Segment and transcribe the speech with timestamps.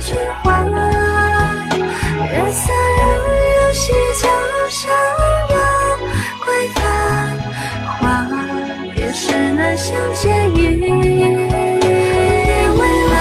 [0.00, 3.00] 春花，月色仍
[3.56, 3.84] 有江
[4.20, 4.24] 旧
[4.68, 4.78] 伤
[5.48, 5.52] 归。
[6.44, 6.46] 桂
[8.00, 8.02] 花，
[8.94, 9.22] 也是
[9.52, 10.58] 难相见意。
[10.80, 10.86] 夜
[12.70, 13.14] 未了，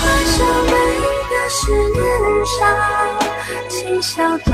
[0.00, 0.34] 花羞
[0.70, 0.72] 美，
[1.30, 1.60] 那十
[1.92, 2.00] 年
[2.46, 2.56] 少。
[3.68, 4.50] 情笑短，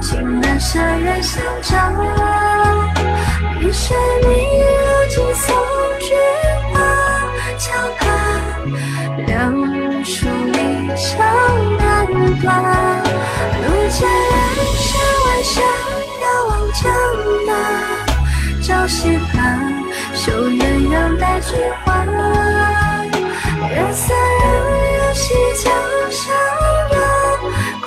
[0.00, 1.74] 情难舍，人相照。
[3.60, 4.28] 一雪迷
[4.60, 4.64] 如，
[5.08, 5.71] 锦瑟。
[13.92, 14.90] 山山
[15.22, 15.62] 万重，
[16.22, 16.82] 遥望江
[17.46, 17.50] 南。
[18.62, 21.50] 朝夕盼，绣鸳鸯，待君
[21.84, 21.86] 还。
[23.68, 24.44] 月色染
[24.96, 25.70] 染西江
[26.10, 26.34] 山，
[26.90, 26.96] 柳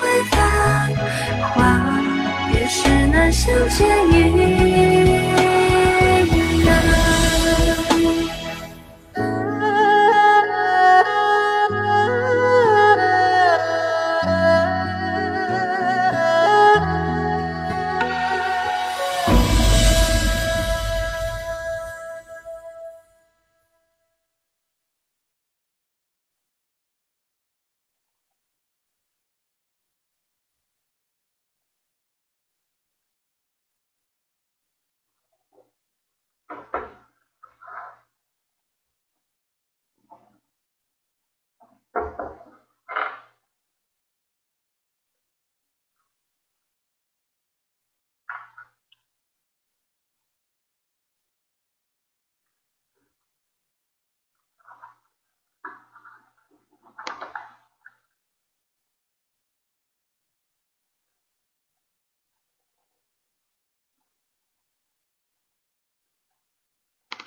[0.30, 0.34] 发
[1.48, 1.58] 花，
[2.52, 2.78] 别时
[3.08, 5.35] 难相见意。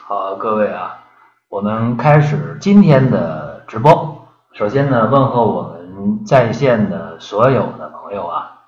[0.09, 1.06] 好各位啊
[1.50, 4.27] 我们开始今天的直播。
[4.53, 8.59] 首先呢问候我们在线的所有的朋友啊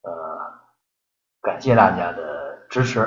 [0.00, 0.10] 呃
[1.42, 3.00] 感谢大家的支持。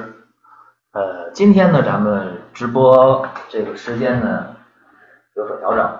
[0.91, 4.55] 呃今天呢咱们直播这个时间呢
[5.35, 5.99] 有所调整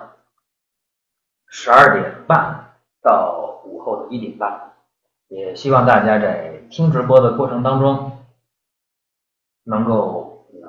[1.48, 4.70] 十二点半到午后的一点半。
[5.26, 8.18] 也希望大家在听直播的过程当中
[9.64, 10.21] 能够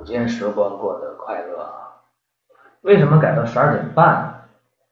[0.04, 1.66] 午间时光过得快乐。
[2.82, 4.06] 为什么改到十二点半？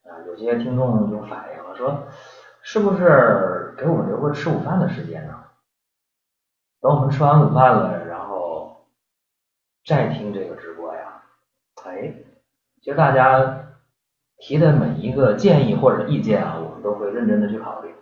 [0.05, 2.03] 啊，有些听众就反映了说，
[2.61, 5.33] 是不是给我们留个吃午饭的时间呢？
[6.79, 8.85] 等我们吃完午饭了，然后
[9.85, 11.21] 再听这个直播呀？
[11.83, 12.13] 哎，
[12.81, 13.65] 其实大家
[14.37, 17.93] 提的每一个建议或者意见啊，我们都会认真的去考虑。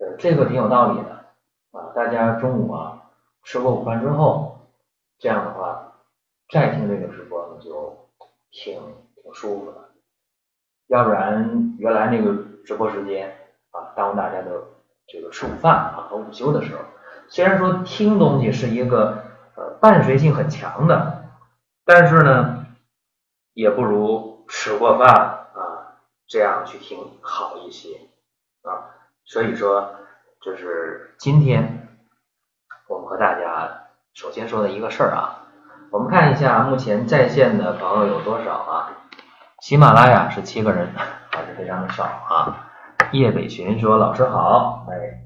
[0.00, 1.24] 呃，这个挺有道理的
[1.70, 1.90] 啊。
[1.94, 3.02] 大家中午啊
[3.44, 4.55] 吃过午饭之后，
[5.18, 6.00] 这样的话
[6.52, 8.08] 再听这个直播呢，就
[8.50, 8.80] 挺
[9.22, 9.90] 挺舒服的。
[10.88, 12.34] 要不然原来那个
[12.64, 13.36] 直播时间
[13.70, 14.62] 啊，耽误大家的
[15.06, 16.82] 这个吃午饭啊和午休的时候。
[17.28, 19.24] 虽然说听东西是一个
[19.56, 21.24] 呃伴随性很强的，
[21.84, 22.66] 但是呢，
[23.52, 25.98] 也不如吃过饭啊
[26.28, 27.98] 这样去听好一些
[28.62, 28.94] 啊。
[29.24, 29.96] 所以说，
[30.40, 31.88] 就是今天
[32.86, 33.85] 我们和大家
[34.16, 35.44] 首先说的一个事儿啊，
[35.90, 38.88] 我们看一下目前在线的朋友有多少啊？
[39.60, 40.88] 喜马拉雅是七个人，
[41.30, 42.66] 还是非常的少啊。
[43.12, 45.20] 叶北群说：“老师好，哎。”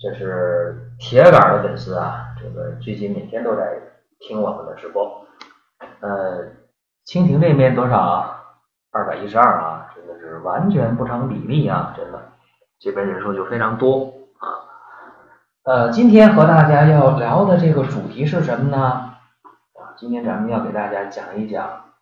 [0.00, 3.66] 这是铁杆的粉丝啊，这个最近每天都在
[4.20, 5.26] 听我们的直播。
[5.98, 6.44] 呃，
[7.04, 8.32] 蜻蜓这边多少？
[8.92, 12.22] 二百一十二啊，真的是完全不成比例啊，真的，
[12.78, 14.14] 这边人数就非常多。
[15.68, 18.78] 呃，今天和大家要聊的这个主题是什么呢？
[19.74, 21.92] 啊，今天咱们要给大家讲一讲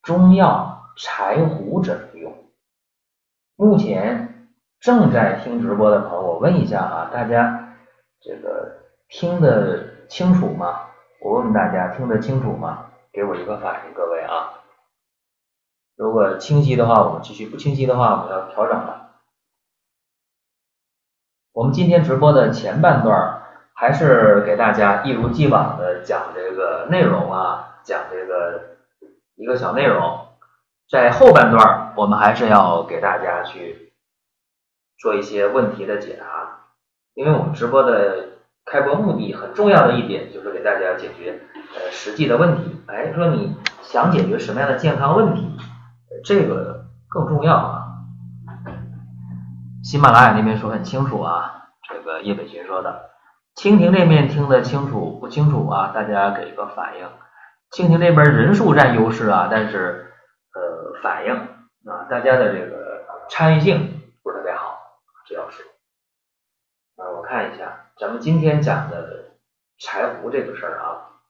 [0.00, 2.32] 中药柴胡怎么用。
[3.56, 4.30] 目前。
[4.80, 7.74] 正在听直播的朋友，我问一下啊，大家
[8.20, 8.70] 这个
[9.08, 10.80] 听得清楚吗？
[11.22, 12.86] 我问问大家，听得清楚吗？
[13.10, 14.60] 给我一个反应，各位啊。
[15.96, 19.03] 如果清晰的话，我们继续；不清晰的话，我们要调整了。
[21.54, 23.42] 我们今天直播的前半段
[23.74, 28.60] 还是给大家一如既往的讲这个内容啊，讲这个
[29.36, 30.26] 一个小内容。
[30.90, 33.92] 在后半段，我们还是要给大家去。
[34.98, 36.24] 做一些问题的解答，
[37.14, 38.30] 因为我们直播的
[38.64, 41.38] 开播目的很重要的一点就是给大家解决
[41.74, 42.80] 呃实际的问题。
[42.86, 45.56] 哎，说你想解决什么样的健康问题，
[46.24, 47.73] 这个更重要。
[49.84, 53.10] 喜马拉雅那边说很清楚啊，这个叶北群说的，
[53.54, 55.92] 蜻蜓这边听得清楚不清楚啊？
[55.94, 57.06] 大家给一个反应。
[57.70, 60.10] 蜻蜓这边人数占优势啊，但是
[60.54, 64.78] 呃反应啊，大家的这个参与性不是特别好。
[65.28, 65.62] 这要是，
[66.96, 69.32] 啊，我看一下，咱们今天讲的
[69.78, 71.20] 柴胡这个事儿啊。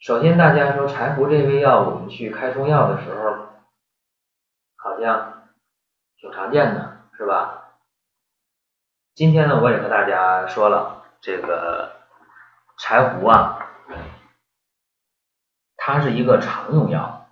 [0.00, 3.46] 首先，大家说柴胡这味药，我们去开中药的时候，
[4.76, 5.42] 好像
[6.16, 7.57] 挺常见的，是吧？
[9.18, 11.90] 今天呢，我也和大家说了，这个
[12.78, 13.58] 柴胡啊，
[15.76, 17.26] 它是一个常用药，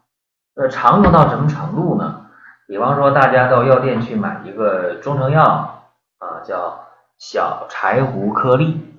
[0.56, 2.26] 那常用到什么程度呢？
[2.66, 5.84] 比方说，大家到药店去买一个中成药
[6.18, 6.88] 啊，叫
[7.18, 8.92] 小柴胡颗粒，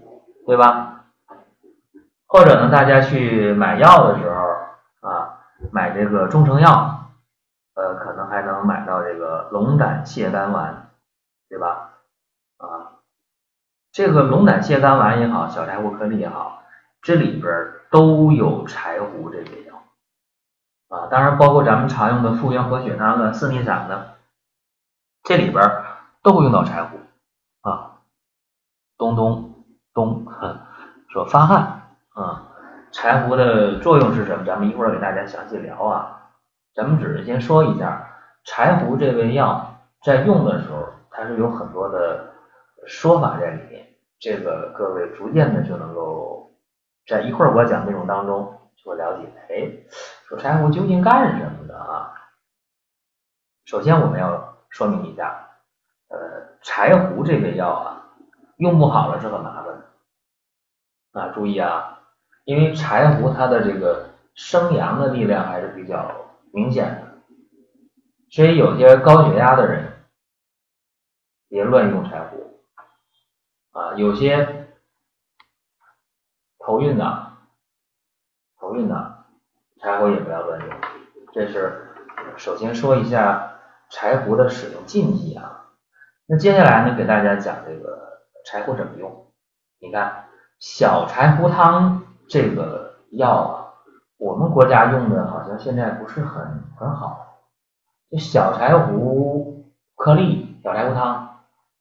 [0.45, 1.03] 对吧？
[2.25, 5.39] 或者呢，大家去买药的时候啊，
[5.73, 7.09] 买这个中成药，
[7.75, 10.89] 呃，可能还能买到这个龙胆泻肝丸，
[11.49, 11.95] 对吧？
[13.97, 16.61] 这个龙胆泻肝丸也好，小柴胡颗粒也好，
[17.01, 17.51] 这里边
[17.89, 19.75] 都有柴胡这味药。
[20.95, 24.17] 啊，当然包括咱们常用的复原活血汤的、四逆散的，
[25.23, 25.63] 这里边
[26.21, 26.99] 都会用到柴胡
[27.67, 28.01] 啊。
[28.99, 30.27] 东东东
[31.09, 31.81] 说发汗
[32.13, 32.49] 啊，
[32.91, 34.45] 柴胡的作用是什么？
[34.45, 36.21] 咱们一会儿给大家详细聊啊。
[36.75, 38.07] 咱们只是先说一下，
[38.43, 39.73] 柴胡这味药
[40.03, 42.31] 在用的时候，它是有很多的
[42.85, 43.86] 说法在里面。
[44.19, 46.55] 这个各位逐渐的就能够
[47.05, 48.53] 在一会儿我讲内容当中。
[48.85, 49.69] 我了解，哎，
[50.29, 52.13] 说柴胡究竟干什么的啊？
[53.65, 55.45] 首先我们要说明一下，
[56.07, 56.17] 呃，
[56.61, 58.15] 柴胡这味药啊，
[58.59, 59.65] 用不好了是很麻烦
[61.11, 61.33] 的啊。
[61.33, 61.99] 注意啊，
[62.45, 66.09] 因为柴胡它的这个生阳的力量还是比较
[66.53, 67.35] 明显的，
[68.29, 69.83] 所以有些高血压的人
[71.49, 72.56] 别乱用柴胡
[73.77, 74.69] 啊，有些
[76.57, 77.27] 头晕的。
[78.59, 79.25] 头晕的
[79.79, 80.69] 柴胡也不要乱用，
[81.31, 81.93] 这是
[82.37, 83.59] 首先说一下
[83.91, 85.75] 柴胡的使用禁忌啊。
[86.25, 89.31] 那接下来呢，给大家讲这个柴胡怎么用。
[89.79, 90.25] 你看
[90.59, 93.77] 小柴胡汤这个药啊，
[94.17, 97.45] 我们国家用的好像现在不是很很好。
[98.09, 101.26] 这小柴胡颗粒、小柴胡汤，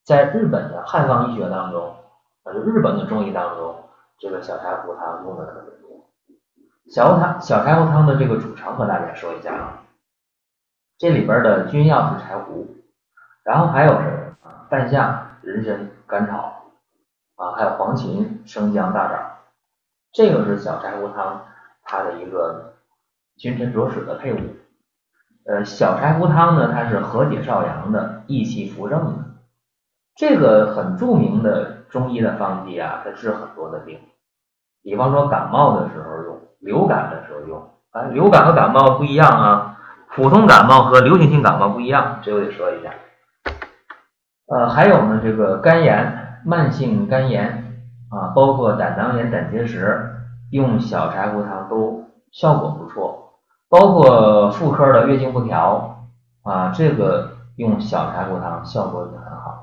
[0.06, 1.96] 在日本的汉方医学当中，
[2.44, 3.74] 啊，就日本的中医当中，
[4.20, 6.08] 这个小柴胡汤用的特别多。
[6.88, 9.82] 小汤小柴胡汤的这个组成和大家说一下啊，
[10.96, 12.68] 这里边的君药是柴胡，
[13.42, 14.32] 然后还有是
[14.70, 16.70] 半夏、人参、甘草
[17.34, 19.18] 啊，还有黄芩、生姜、大枣，
[20.12, 21.44] 这个是小柴胡汤
[21.82, 22.74] 它的一个
[23.36, 24.38] 君臣佐使的配伍。
[25.46, 29.24] 呃，小柴胡汤呢，它是和解少阳的，益气扶正的，
[30.16, 33.98] 这个很著名的中医的方剂啊，它治很多的病，
[34.82, 39.78] 比方说感冒的时候用，流感的时候用，啊，流感和感冒不一样啊，
[40.14, 42.90] 普通感冒和流行性感冒不一样，这我得说一下。
[44.48, 50.14] 呃，还有呢，这个肝炎，慢性肝炎啊，包括胆囊炎、胆结石，
[50.50, 53.34] 用小柴胡汤都效果不错。
[53.68, 56.06] 包括妇科的月经不调
[56.42, 59.55] 啊，这个用小柴胡汤效果也很好。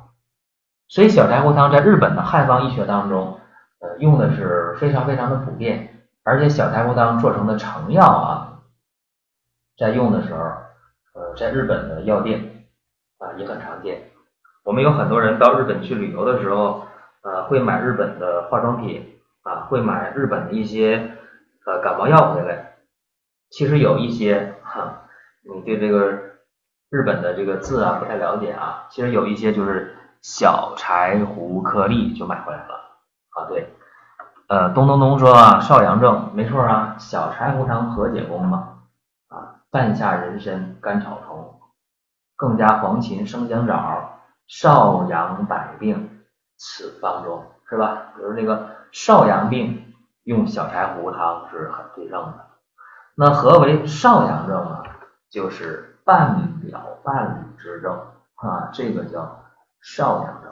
[0.94, 3.40] 所以小柴胡汤在日本的汉方医学当中，
[3.80, 5.90] 呃，用的是非常非常的普遍。
[6.24, 8.62] 而且小柴胡汤做成的成药啊，
[9.76, 10.40] 在用的时候，
[11.16, 12.68] 呃，在日本的药店
[13.18, 14.04] 啊也很常见。
[14.64, 16.86] 我们有很多人到日本去旅游的时候，
[17.24, 21.18] 呃，会买日本的化妆品啊，会买日本的一些
[21.66, 22.76] 呃感冒药回来。
[23.50, 25.08] 其实有一些哈，
[25.42, 26.12] 你对这个
[26.92, 28.86] 日本的这个字啊不太了解啊。
[28.92, 32.74] 其实有一些就是小柴胡颗粒就买回来了
[33.36, 33.46] 啊。
[33.50, 33.76] 对，
[34.48, 38.80] 呃，东东东说啊，少阳症没错啊，小柴胡汤和解功嘛
[39.28, 41.60] 啊，半夏、人参、甘草、虫，
[42.38, 46.22] 更加黄芩、生姜、枣，少阳百病
[46.58, 48.14] 此方中是吧？
[48.16, 52.46] 比如那个少阳病用小柴胡汤是很对症的。
[53.16, 54.84] 那何为少阳症呢？
[55.30, 57.94] 就是半表半里之症
[58.36, 59.43] 啊，这个叫
[59.84, 60.52] 少阳症。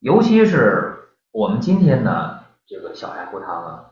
[0.00, 3.90] 尤其是我们今天呢，这个小柴胡汤啊，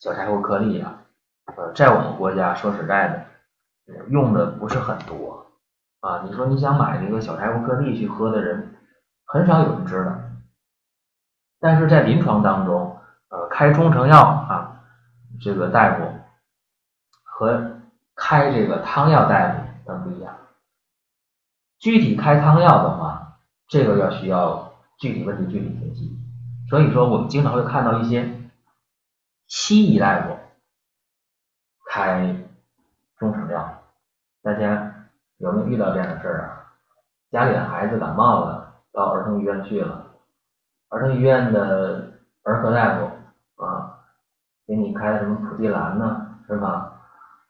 [0.00, 1.04] 小柴胡颗粒啊，
[1.56, 3.08] 呃，在我们国家说实在
[3.86, 5.46] 的，用的不是很多
[6.00, 6.22] 啊。
[6.24, 8.74] 你说你想买这个小柴胡颗粒去喝的人，
[9.24, 10.12] 很少有人知道。
[11.60, 14.82] 但是在临床当中，呃，开中成药啊，
[15.40, 16.12] 这个大夫。
[17.38, 17.82] 和
[18.14, 20.34] 开这个汤药大夫那不一样。
[21.78, 23.25] 具体开汤药的话，
[23.68, 26.16] 这个要需要具体问题具体分析。
[26.68, 28.50] 所以说，我们经常会看到一些
[29.46, 30.36] 西医大夫
[31.88, 32.44] 开
[33.18, 33.82] 中成药。
[34.42, 35.08] 大家
[35.38, 36.62] 有没有遇到这样的事儿啊？
[37.30, 40.06] 家里的孩子感冒了，到儿童医院去了，
[40.88, 42.12] 儿童医院的
[42.44, 43.98] 儿科大夫啊，
[44.66, 46.92] 给你开的什么普地蓝呢，是吧？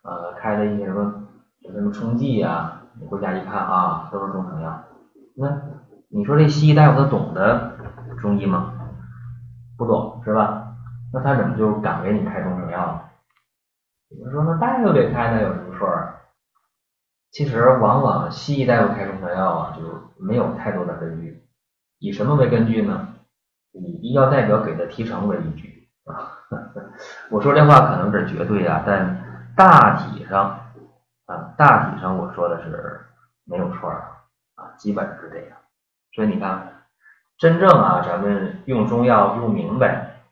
[0.03, 1.29] 呃，开的一些什么
[1.63, 4.83] 什么冲剂呀，你回家一看啊，都是中成药。
[5.35, 5.49] 那
[6.17, 7.77] 你说这西医大夫他懂得
[8.23, 8.73] 中医吗？
[9.77, 10.75] 不懂是吧？
[11.13, 13.01] 那他怎么就敢给你开中成药呢？
[14.09, 16.15] 有人说那大夫给开那有什么错啊？
[17.31, 19.83] 其实往往西医大夫开中成药啊，就
[20.19, 21.47] 没有太多的根据。
[21.99, 23.09] 以什么为根据呢？
[23.73, 26.33] 以医药代表给的提成为依据啊。
[27.31, 29.23] 我说这话可能是绝对啊，但。
[29.55, 30.61] 大体上
[31.27, 33.01] 啊，大体上我说的是
[33.45, 35.59] 没有错啊，基本是这样。
[36.17, 36.83] 所以你看，
[37.37, 40.23] 真正啊，咱们用中药用明白，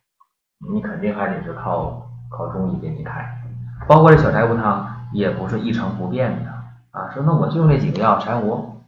[0.73, 3.41] 你肯定还得是靠靠中医给你开。
[3.87, 6.50] 包括这小柴胡汤也不是一成不变的
[6.99, 7.11] 啊。
[7.12, 8.81] 说那我就用这几个药：柴胡、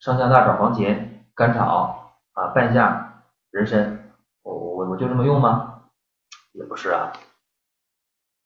[0.00, 4.10] 生姜、大枣、黄芩、甘草啊、半夏、人参，
[4.42, 5.82] 我我我就这么用吗？
[6.52, 7.12] 也不是啊，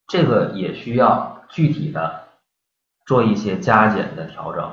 [0.07, 1.33] 这个也需要。
[1.51, 2.25] 具体的
[3.07, 4.65] 做一些加减的调整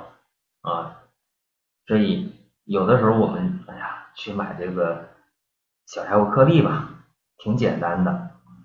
[0.62, 0.98] 啊，
[1.86, 2.34] 所以
[2.65, 5.10] 有的时候我们哎呀去买这个
[5.86, 6.89] 小柴胡颗粒吧，
[7.38, 8.12] 挺简单的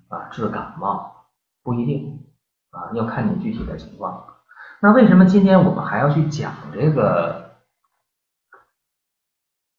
[0.08, 1.26] 啊，治感冒
[1.62, 2.26] 不一定
[2.70, 4.36] 啊，要看你具体的情况。
[4.80, 7.56] 那为什么今天我们还要去讲这个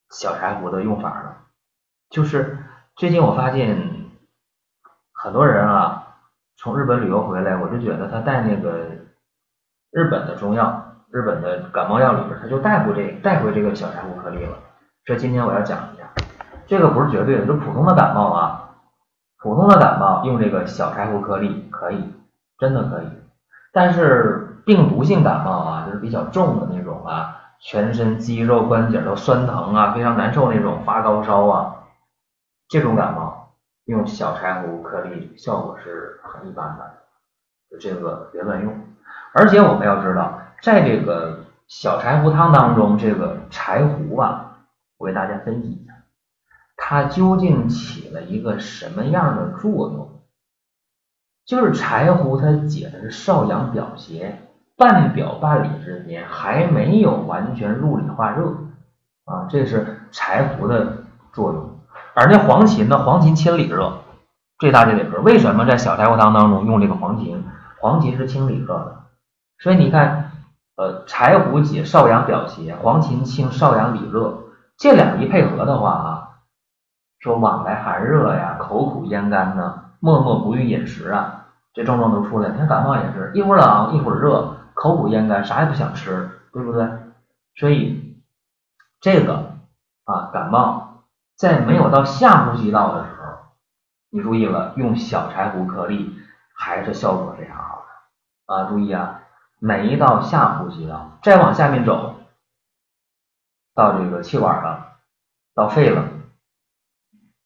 [0.09, 1.35] 小柴胡的用法呢？
[2.09, 2.57] 就是
[2.95, 4.09] 最近我发现
[5.13, 6.03] 很多人啊。
[6.59, 8.89] 从日本旅游回来，我就觉得他带那个
[9.91, 14.57] 日本的中药，日本的感冒药里边，他就带回这带回这个小柴胡颗粒了。
[15.05, 16.03] 这今天我要讲一下，
[16.65, 18.75] 这个不是绝对的，就普通的感冒啊，
[19.39, 22.13] 普通的感冒用这个小柴胡颗粒可以，
[22.59, 23.07] 真的可以。
[23.71, 31.75] 但是病毒性感冒啊，就是比较重的那种啊，全身肌肉关节都酸疼啊，非常难受那种，发高烧啊，
[32.67, 33.53] 这种感冒
[33.85, 36.91] 用小柴胡颗粒效果是很一般的，
[37.71, 38.77] 就这个别乱用。
[39.33, 44.57] 而且我们要知道，在这个小柴胡汤当中，这个柴胡啊，
[44.97, 45.93] 我给大家分析一下，
[46.75, 50.21] 它究竟起了一个什么样的作用？
[51.45, 54.39] 就是柴胡它解的是少阳表邪，
[54.75, 58.53] 半表半里之间还没有完全入里化热
[59.25, 60.97] 啊，这是柴胡的
[61.31, 61.79] 作用。
[62.13, 62.97] 而那黄芩呢？
[63.03, 63.99] 黄芩清里热，
[64.57, 65.21] 这大家得知道。
[65.21, 67.37] 为什么在小柴胡汤当中用这个黄芩？
[67.79, 69.03] 黄芩是清里热的，
[69.59, 70.31] 所以你看，
[70.77, 74.43] 呃，柴胡解少阳表邪，黄芩清少阳里热，
[74.77, 76.29] 这两一配合的话啊，
[77.19, 81.47] 说往来寒热呀，口苦咽干呢，默默不欲饮食啊。
[81.73, 86.87] 这症状都出来，你看感冒也是一会儿冷一会儿热，口苦咽干，啥也不想吃，对不对？
[87.55, 88.15] 所以
[89.01, 89.53] 这个
[90.05, 91.03] 啊，感冒
[91.35, 93.33] 在没有到下呼吸道的时候，
[94.11, 96.15] 你注意了，用小柴胡颗粒
[96.53, 97.83] 还是效果非常好
[98.47, 98.69] 的啊！
[98.69, 99.21] 注意啊，
[99.59, 102.15] 每一道下呼吸道，再往下面走，
[103.73, 104.97] 到这个气管了，
[105.55, 106.09] 到肺了，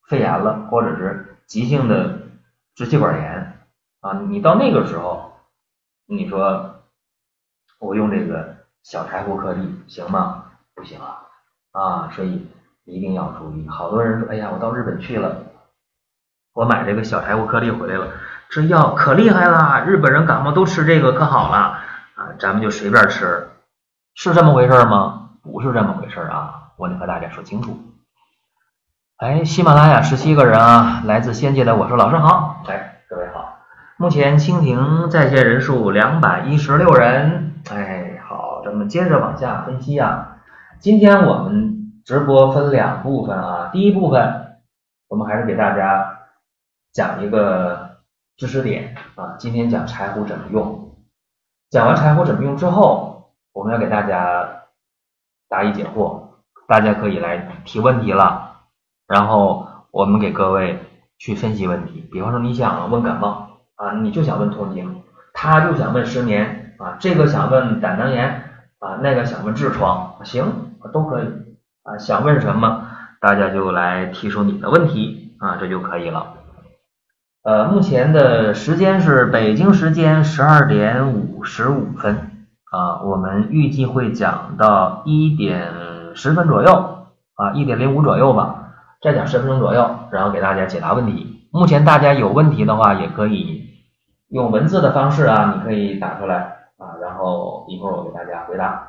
[0.08, 2.20] 肺炎了，或者是急性的
[2.76, 3.58] 支气管炎。
[4.02, 5.32] 啊，你到那个时候，
[6.08, 6.82] 你说
[7.80, 10.46] 我用这个小柴胡颗粒行吗？
[10.74, 11.28] 不行啊，
[11.72, 12.50] 啊，所以
[12.84, 13.68] 一定要注意。
[13.70, 15.44] 好多人说，哎呀，我到日本去了，
[16.54, 18.12] 我买这个小柴胡颗粒回来了，
[18.50, 21.81] 这药可厉害了，日本人感冒都吃这个可好了，
[22.40, 23.50] 咱们就随便吃，
[24.16, 25.30] 是这么回事吗？
[25.42, 27.78] 不是这么回事啊，我得和大家说清楚。
[29.18, 33.60] 哎，喜马拉雅十七个人啊，来自仙界的我说老师好，哎，各位好。
[33.98, 40.38] 目前蜻蜓在线人数两百一十六人，哎，好，咱们接着往下分析啊。
[40.80, 44.58] 今天我们直播分两部分啊，第一部分
[45.08, 46.20] 我们还是给大家
[46.94, 47.98] 讲一个
[48.38, 49.36] 知识点啊。
[49.38, 50.91] 今天讲柴胡怎么用，
[51.72, 54.64] 讲完柴胡怎么用之后，我们要给大家
[55.50, 56.22] 答疑解惑，
[56.68, 58.58] 大家可以来提问题了，
[59.08, 60.78] 然后我们给各位
[61.18, 62.08] 去分析问题。
[62.12, 63.48] 比方说你想问感冒。
[63.82, 65.02] 啊，你就想问痛经，
[65.34, 68.44] 他就想问失眠啊，这个想问胆囊炎
[68.78, 71.26] 啊，那个想问痔疮，行，都可以
[71.82, 72.86] 啊，想问什么，
[73.20, 76.32] 大家就来提出你的问题啊，这就可以了。
[77.44, 82.16] 呃，目前的时间是北京时间十二点五十五分
[82.70, 85.74] 啊，我们预计会讲到一点
[86.14, 91.50] 十分左右啊，一点零五左右吧，再讲十分钟左右，然后给大家解答问题。
[91.52, 93.70] 目前大家有问题的话，也可以。
[94.30, 98.88] 用文字的方式啊，你可以打出来啊，然后一会儿我给大家回答。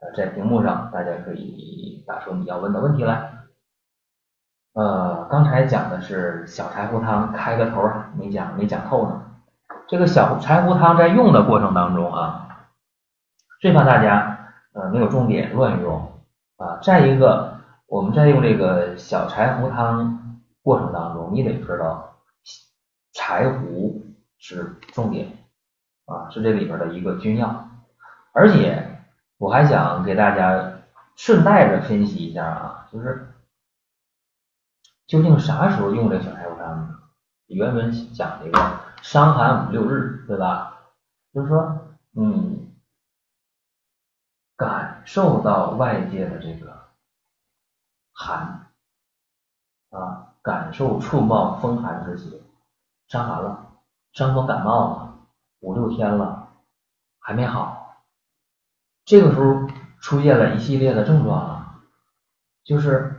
[0.00, 3.35] 呃，在屏幕上大家可以打出你要问的问题来。
[4.76, 9.22] 呃，刚才讲的是小柴胡汤，开个头啊，没讲没讲透呢。
[9.88, 12.68] 这个小柴胡汤在用的过程当中啊，
[13.60, 16.12] 最怕大家呃没有重点乱用
[16.58, 16.78] 啊。
[16.82, 17.54] 再一个，
[17.86, 22.18] 我们在用这个小柴胡汤过程当中，你得知道
[23.12, 24.02] 柴胡。
[24.38, 25.26] 是重点
[26.04, 27.68] 啊，是这里边的一个君药，
[28.32, 29.00] 而且
[29.38, 30.72] 我还想给大家
[31.16, 33.26] 顺带着分析一下啊，就是
[35.06, 36.98] 究竟啥时候用这小柴胡汤呢？
[37.46, 40.78] 原文讲这个伤寒五六日，对吧？
[41.32, 42.74] 就是说你
[44.56, 46.88] 感受到外界的这个
[48.12, 48.72] 寒
[49.90, 52.40] 啊，感受触冒风寒之邪，
[53.06, 53.62] 伤寒了。
[54.12, 55.18] 伤风感冒了
[55.60, 56.48] 五六天了，
[57.20, 58.02] 还没好，
[59.04, 59.68] 这个时候
[60.00, 61.82] 出现了一系列的症状啊，
[62.64, 63.15] 就是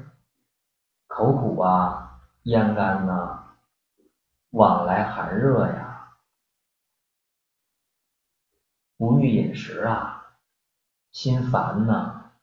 [1.17, 3.55] 口苦啊、咽干呐、
[4.51, 6.09] 往来寒热呀、
[8.97, 10.27] 不欲饮食啊、
[11.11, 12.33] 心烦呐、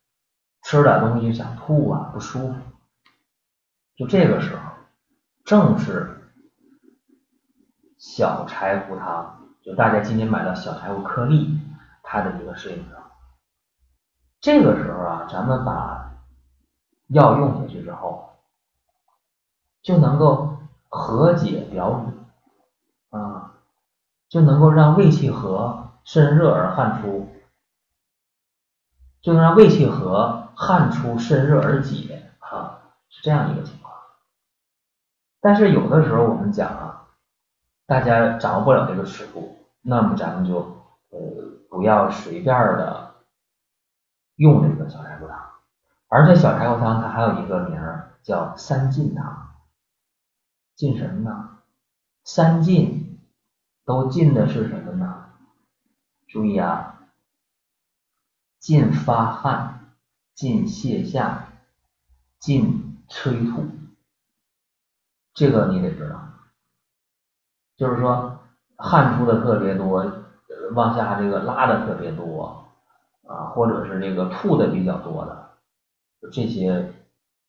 [0.62, 2.54] 吃点东西想吐啊、不舒服，
[3.94, 4.62] 就这个时候
[5.44, 6.20] 正是。
[7.96, 11.58] 小柴胡汤，就大家今天买到小柴胡颗粒，
[12.02, 13.00] 它的一个适应症。
[14.40, 16.12] 这个时候啊，咱们把
[17.06, 18.33] 药用下去之后，
[19.84, 23.52] 就能够和解表里啊，
[24.28, 27.28] 就能够让胃气和，肾热而汗出，
[29.22, 33.94] 就能让胃气和，汗出，肾热而解，哈，是这样一个情况。
[35.40, 37.00] 但是有的时候我们讲啊。
[37.86, 40.56] 大家掌握不了这个尺度，那么咱们就
[41.10, 41.18] 呃
[41.68, 43.16] 不要随便的
[44.36, 45.38] 用这个小柴胡汤。
[46.08, 49.53] 而且小柴胡汤它还有一个名儿叫三进汤
[50.74, 51.58] 禁什么呢？
[52.24, 53.20] 三禁
[53.84, 55.26] 都禁的是什么呢？
[56.26, 57.10] 注意啊，
[58.58, 59.94] 禁发汗，
[60.34, 61.48] 禁泻下，
[62.38, 63.64] 禁催吐。
[65.32, 66.28] 这个你得知道，
[67.76, 68.40] 就是说
[68.76, 70.04] 汗出的特别多，
[70.74, 72.66] 往下这个拉的特别多
[73.26, 75.58] 啊，或者是这个吐的比较多的，
[76.32, 76.94] 这些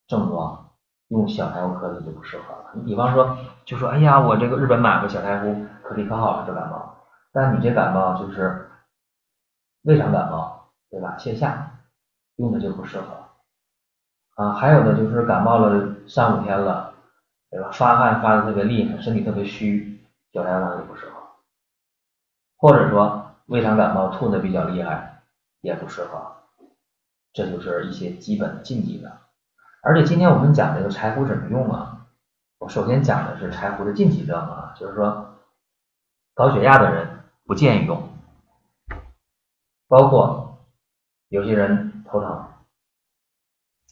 [0.07, 0.64] 症状
[1.09, 2.71] 用小柴胡颗粒就不适合了。
[2.73, 6.95] 你比方说，就说哎呀，我这个日本买个小柴胡颗粒可好了这感冒，
[7.31, 8.67] 但你这感冒就是
[9.83, 11.15] 胃肠感冒，对吧？
[11.17, 11.79] 泻下
[12.37, 13.07] 用的就不适合
[14.35, 14.53] 啊。
[14.53, 16.93] 还有的就是感冒了三五天了。
[17.51, 17.69] 对吧？
[17.71, 21.11] 发汗发的特别厉害，身体特别虚，小柴胡也不适合。
[22.57, 25.21] 或者说胃肠感冒吐的比较厉害，
[25.61, 26.35] 也不适合。
[27.31, 29.09] 这就是一些基本禁忌的。
[29.85, 32.07] 而且今天我们讲这个柴胡怎么用啊？
[32.57, 35.35] 我首先讲的是柴胡的禁忌症啊，就是说
[36.33, 38.01] 高血压的人不建议用，
[39.87, 40.65] 包括
[41.27, 42.47] 有些人头疼，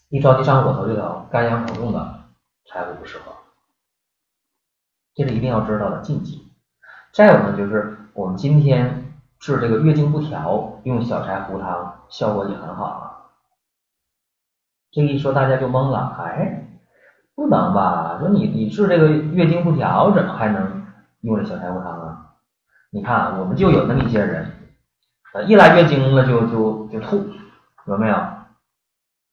[0.09, 2.23] 一着急上火头就疼，肝阳头重的
[2.65, 3.31] 柴胡不适合。
[5.13, 6.51] 这是一定要知道的禁忌。
[7.11, 13.12] 再有呢，就是我们今天治这个月经不调，用小柴胡汤效果也很好啊。
[14.93, 16.67] 这一说大家就懵了，哎，
[17.35, 18.17] 不能吧？
[18.19, 20.85] 说你你治这个月经不调，怎么还能
[21.21, 22.35] 用这小柴胡汤啊？
[22.91, 24.51] 你看，我们就有那么一些人，
[25.33, 27.25] 呃，一来月经了就就就吐，
[27.87, 28.15] 有没有？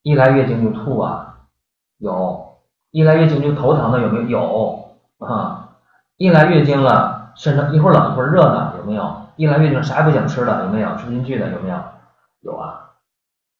[0.02, 1.40] 一来月经就吐啊，
[1.98, 2.56] 有；
[2.90, 4.24] 一来月经就头疼的有没有？
[4.28, 5.76] 有啊。
[6.16, 9.26] 一来月经了，身上一会儿冷一会儿热的，有没有？
[9.36, 10.96] 一来月经啥也不想吃的，有没有？
[10.96, 11.78] 吃不进去的，有没有？
[12.40, 12.92] 有啊，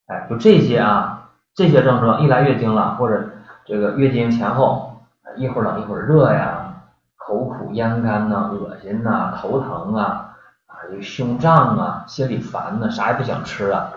[0.07, 1.20] 哎，就这些啊，
[1.61, 3.23] 这些症状，一来月经了，或者
[3.67, 5.03] 这个月经前后，
[5.37, 6.85] 一会儿冷一会儿热呀，
[7.19, 13.93] 口苦咽干呐，恶心呐，头疼啊，啊，有胸胀啊，心里烦呐，啥也不想吃啊，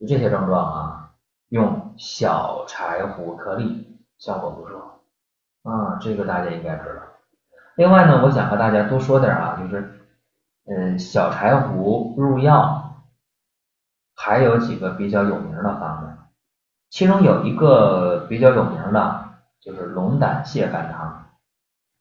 [0.00, 1.10] 就这些症状啊，
[1.50, 5.00] 用小柴胡颗粒效果不错
[5.62, 7.02] 啊，这个大家应该知道。
[7.76, 10.00] 另外呢，我想和大家多说点啊，就是，
[10.66, 12.96] 嗯，小柴胡入药
[14.16, 16.23] 还有几个比较有名的方子，
[16.94, 19.24] 其中有一个比较有名的，
[19.60, 21.24] 就是龙胆泻肝汤。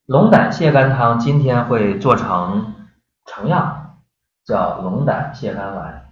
[0.06, 2.76] 龙胆泻肝汤今天会做成
[3.26, 3.96] 成样，
[4.46, 6.12] 叫龙胆泻肝丸。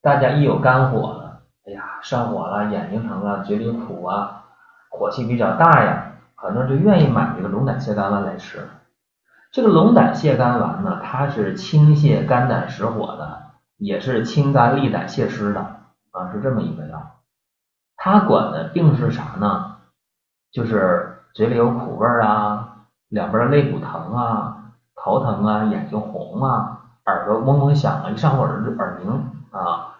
[0.00, 4.44] 大家一有肝火了，哎呀，上火了，眼睛疼啊，嘴里苦啊，
[4.88, 6.12] 火气比较大呀。
[6.36, 8.68] 很多人就愿意买这个龙胆泻肝丸来吃。
[9.50, 13.46] 这个龙胆泻肝丸呢，它是清泻肝胆实火的，
[13.78, 15.60] 也是清肝利胆泻湿的
[16.12, 17.16] 啊，是这么一个药。
[17.98, 19.76] 它管的病是啥呢？
[20.50, 29.94] 就是嘴里有苦味啊，两边肋骨疼啊，头疼啊，眼睛红啊，耳朵嗡嗡响啊，一上火耳耳鸣啊，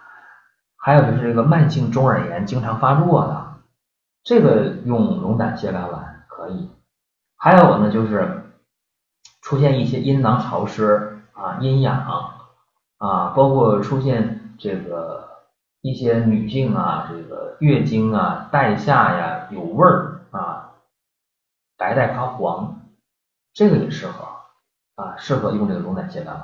[0.78, 3.46] 还有就是这个慢性中耳炎经常发作的，
[4.24, 6.14] 这个用龙胆泻肝丸。
[6.28, 6.70] 可以，
[7.36, 8.44] 还有呢，就是
[9.42, 11.96] 出现一些阴囊潮湿啊、阴痒
[12.98, 15.37] 啊，包括出现这个
[15.80, 20.70] 一些女性啊，这个月经啊、带下呀有味儿啊、
[21.76, 22.80] 白带发黄，
[23.52, 24.24] 这个也适合
[25.02, 26.42] 啊，适合用这个龙胆泻肝丸。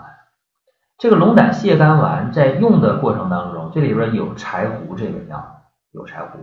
[0.98, 6.38] 这个龙胆泻肝丸在用的过程当中，这里边有柴胡这个药，有柴胡、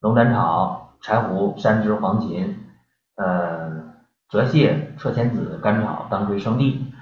[0.00, 0.82] 龙胆草。
[1.02, 2.56] 柴胡、山栀、黄芩、
[3.16, 3.70] 呃、
[4.28, 6.92] 泽泻、车前子、甘草、当归、生地。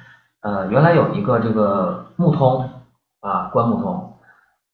[0.40, 2.68] 呃，原来有一个这个木通
[3.20, 4.03] 啊，关木通。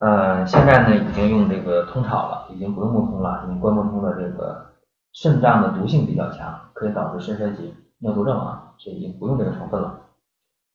[0.01, 4.73] 呃，现在呢已经用这个通草了，已经不用木通了，因为关木通的这个
[5.13, 10.01] 肾脏的毒性比较强，可以导致肾衰竭、尿毒症啊，所以已经不用这个成分了。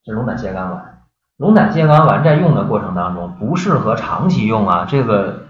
[0.04, 1.02] 是龙胆泻肝丸。
[1.38, 5.40] 龙胆泻肝丸在用的过程当中不适合长期用啊，这个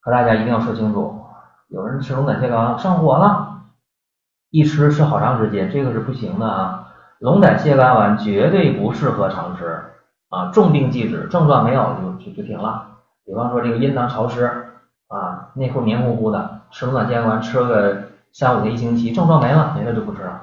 [0.00, 1.22] 和大家一定要说清楚。
[1.68, 3.62] 有人吃龙胆泻肝丸上火了，
[4.50, 6.88] 一吃吃好长时间，这个是不行的啊！
[7.20, 9.84] 龙胆泻肝丸绝对不适合常吃
[10.28, 12.86] 啊，重病忌止，症状没有就就就停了。
[13.24, 14.46] 比方说这个阴囊潮湿
[15.08, 17.96] 啊，内裤黏糊糊的，吃龙胆泻肝丸吃个
[18.32, 20.42] 三五天一星期，症状没了，没了就不吃了。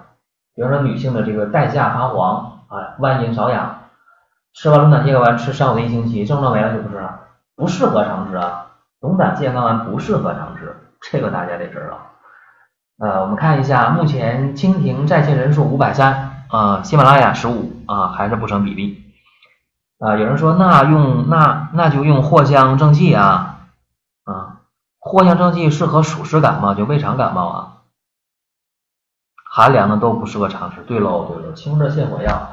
[0.55, 3.75] 比方说女性的这个带下发黄啊，外阴瘙痒，
[4.53, 7.19] 吃完龙胆泻肝丸吃三五天一星期，症状没了就不吃了，
[7.55, 8.67] 不适合常吃啊！
[9.01, 10.75] 龙胆泻肝丸不适合常吃。
[11.11, 11.97] 这个大家得知道，
[13.05, 19.04] 呃，我们看一下，目前蜻蜓在线人数五百三啊，喜马拉雅十五啊，还是不成比例
[19.99, 20.17] 啊。
[20.17, 23.67] 有人说那用那那就用藿香正气啊
[24.25, 24.61] 啊，
[24.99, 27.71] 藿香正气适合暑湿感冒，就胃肠感冒啊。
[29.49, 30.81] 寒凉的都不适合常吃。
[30.81, 32.49] 对喽对喽，清热泻火药、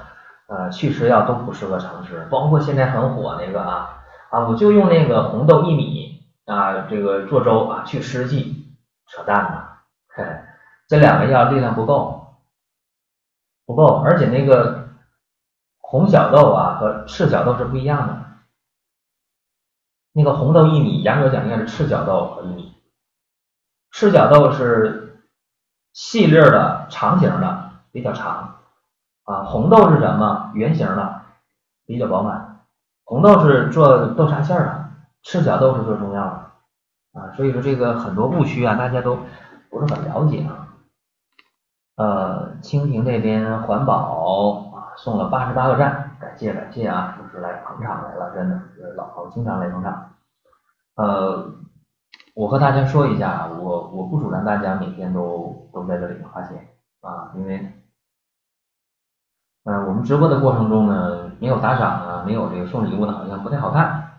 [0.46, 3.98] 呃祛湿药都不适合常吃，包括现在很火那个啊
[4.30, 8.66] 啊，我就用那个红豆薏米啊这个做粥啊去湿气，
[9.08, 9.64] 扯淡呐！
[10.14, 10.24] 嘿，
[10.88, 12.36] 这两个药力量不够，
[13.66, 14.81] 不够，而且那个
[15.92, 18.16] 红小豆啊和赤小豆是不一样的。
[20.14, 22.72] 那个红豆薏米，严格讲应该是赤小豆和薏米。
[23.90, 25.22] 赤小豆是
[25.92, 28.60] 细粒的、长形的，比较长
[29.24, 29.44] 啊。
[29.44, 30.52] 红豆是什么？
[30.54, 31.20] 圆形的，
[31.84, 32.64] 比较饱满。
[33.04, 34.88] 红豆是做豆沙馅的，
[35.22, 36.24] 赤小豆是做中药
[37.12, 37.36] 的啊。
[37.36, 39.18] 所以说这个很多误区啊，大家都
[39.68, 40.68] 不是很了解啊。
[41.96, 50.10] 呃，蜻蜓那边环保送了八十八个赞，感谢感谢啊，就是来捧场来了，真的是老头经常来捧场。
[50.96, 51.54] 呃，
[52.34, 56.68] 我和大家说一下啊，我我不主张大家每天都都在这里面花钱
[57.00, 57.72] 啊，因为，
[59.64, 64.10] 嗯，我们直播的过程中呢，没有打赏啊，没有这个送礼物呢，好像不太好看，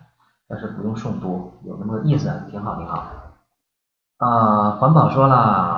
[0.48, 3.04] 但是不用送多，有那么个意思，挺好挺好。
[4.18, 5.73] 啊，环保说了。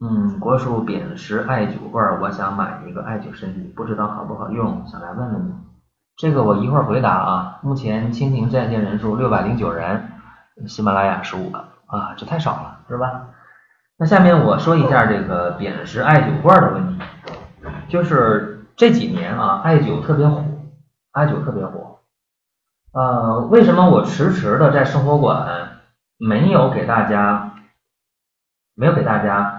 [0.00, 5.52] 嗯，国叔砭石艾灸罐，我想买一个艾灸身体，不知道好不好用，想来问问你。
[6.16, 7.58] 这个我一会儿回答啊。
[7.62, 10.08] 目前蜻蜓在线人数六百零九人，
[10.68, 13.30] 喜马拉雅十五个啊，这太少了，是吧？
[13.96, 17.04] 那下面我说一下这个砭石艾灸罐的问题，
[17.88, 20.44] 就是这几年啊，艾灸特别火，
[21.10, 21.98] 艾灸特别火。
[22.92, 25.80] 呃，为什么我迟迟的在生活馆
[26.18, 27.54] 没有给大家，
[28.76, 29.57] 没有给大家？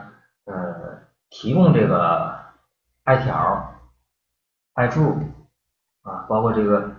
[1.29, 2.37] 提供这个
[3.03, 3.75] 艾条、
[4.73, 5.17] 艾柱
[6.01, 6.91] 啊，包括这个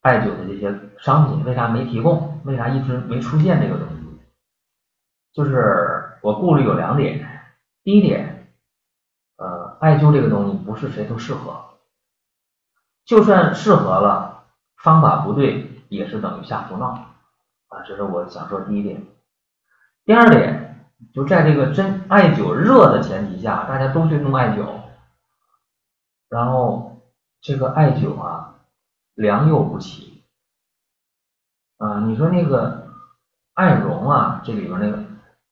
[0.00, 2.40] 艾灸的这些商品，为啥没提供？
[2.44, 3.94] 为啥一直没出现这个东西？
[5.32, 7.24] 就是我顾虑有两点。
[7.84, 8.52] 第一点，
[9.36, 11.64] 呃，艾灸这个东西不是谁都适合，
[13.04, 14.44] 就算适合了，
[14.76, 17.06] 方法不对也是等于瞎胡闹
[17.68, 19.06] 啊，这是我想说第一点。
[20.04, 20.67] 第二点。
[21.14, 24.66] 就在这个针艾灸热的前提下，大家都去弄艾灸，
[26.28, 27.02] 然后
[27.40, 28.56] 这个艾灸啊
[29.14, 30.24] 良莠不齐
[31.78, 32.88] 啊，你说那个
[33.54, 35.04] 艾绒啊，这里边那个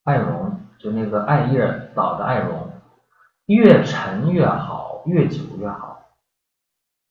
[0.02, 2.72] 艾绒，就那个艾叶捣的艾绒，
[3.46, 6.02] 越陈越好，越久越好。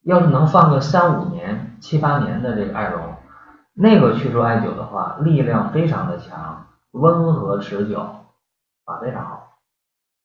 [0.04, 3.16] 要是能放个三五年、七八年的这个艾绒，
[3.74, 8.25] 那个去做艾灸的话，力量非常的强，温和持久。
[8.86, 9.58] 啊，非常好，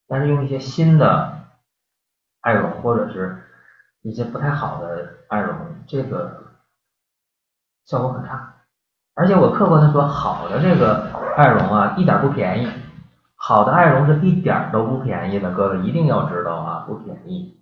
[0.07, 1.47] 但是用一些新的
[2.43, 3.43] 艾绒或者是
[4.03, 6.53] 一些不太好的艾绒，这个
[7.87, 8.55] 效果很差。
[9.15, 12.71] 而且我客观的说，好的这个艾绒啊，一点不便宜。
[13.35, 17.59] 好的艾绒是一点都不便宜的，各位一定要知道啊，不便宜。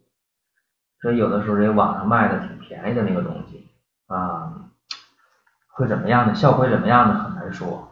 [1.00, 3.70] 所以有的时候这网上卖的挺便宜的那个东西
[4.08, 4.52] 啊，
[5.68, 6.34] 会怎么样呢？
[6.34, 7.14] 效果会怎么样呢？
[7.22, 7.88] 很难说。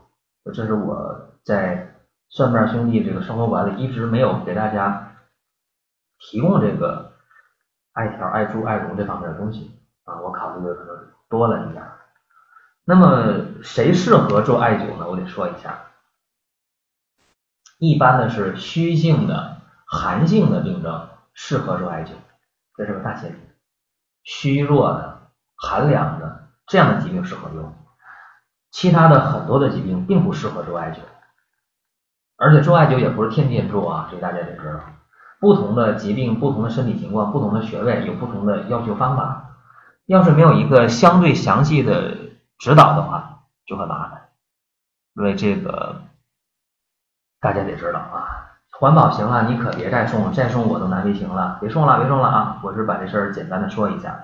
[0.52, 1.92] 这是我在。
[2.28, 5.16] 蒜瓣兄弟这个生活馆里一直没有给大家
[6.18, 7.14] 提供这个
[7.92, 11.82] 艾条、艾柱、艾绒这方面的东西啊，我考虑的可能多了一点。
[12.84, 15.08] 那么谁适合做艾灸呢？
[15.08, 15.86] 我得说一下，
[17.78, 22.10] 一般的是虚性的、寒性的病症适合做艾灸，
[22.76, 23.38] 这是个大前提。
[24.22, 27.74] 虚弱的、寒凉的这样的疾病适合用，
[28.70, 30.98] 其他的很多的疾病并不适合做艾灸。
[32.36, 34.80] 而且做艾灸也不是天天做啊，这大家得知道。
[35.40, 39.54] 不同的疾病、不同的身体情况、不同的穴位有不同的要求方法。
[40.06, 42.16] 要是没有一个相对详细的
[42.58, 44.20] 指导的话，就很麻烦。
[45.14, 46.02] 因为这个
[47.40, 48.42] 大家得知道啊。
[48.78, 51.56] 环保行了，你可别再送，再送我都难为情了。
[51.60, 52.60] 别送了，别送了啊！
[52.62, 54.14] 我是把这事儿简单的说一下，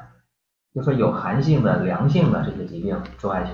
[0.75, 3.49] 就说有寒性的、凉性的这些疾病做艾灸，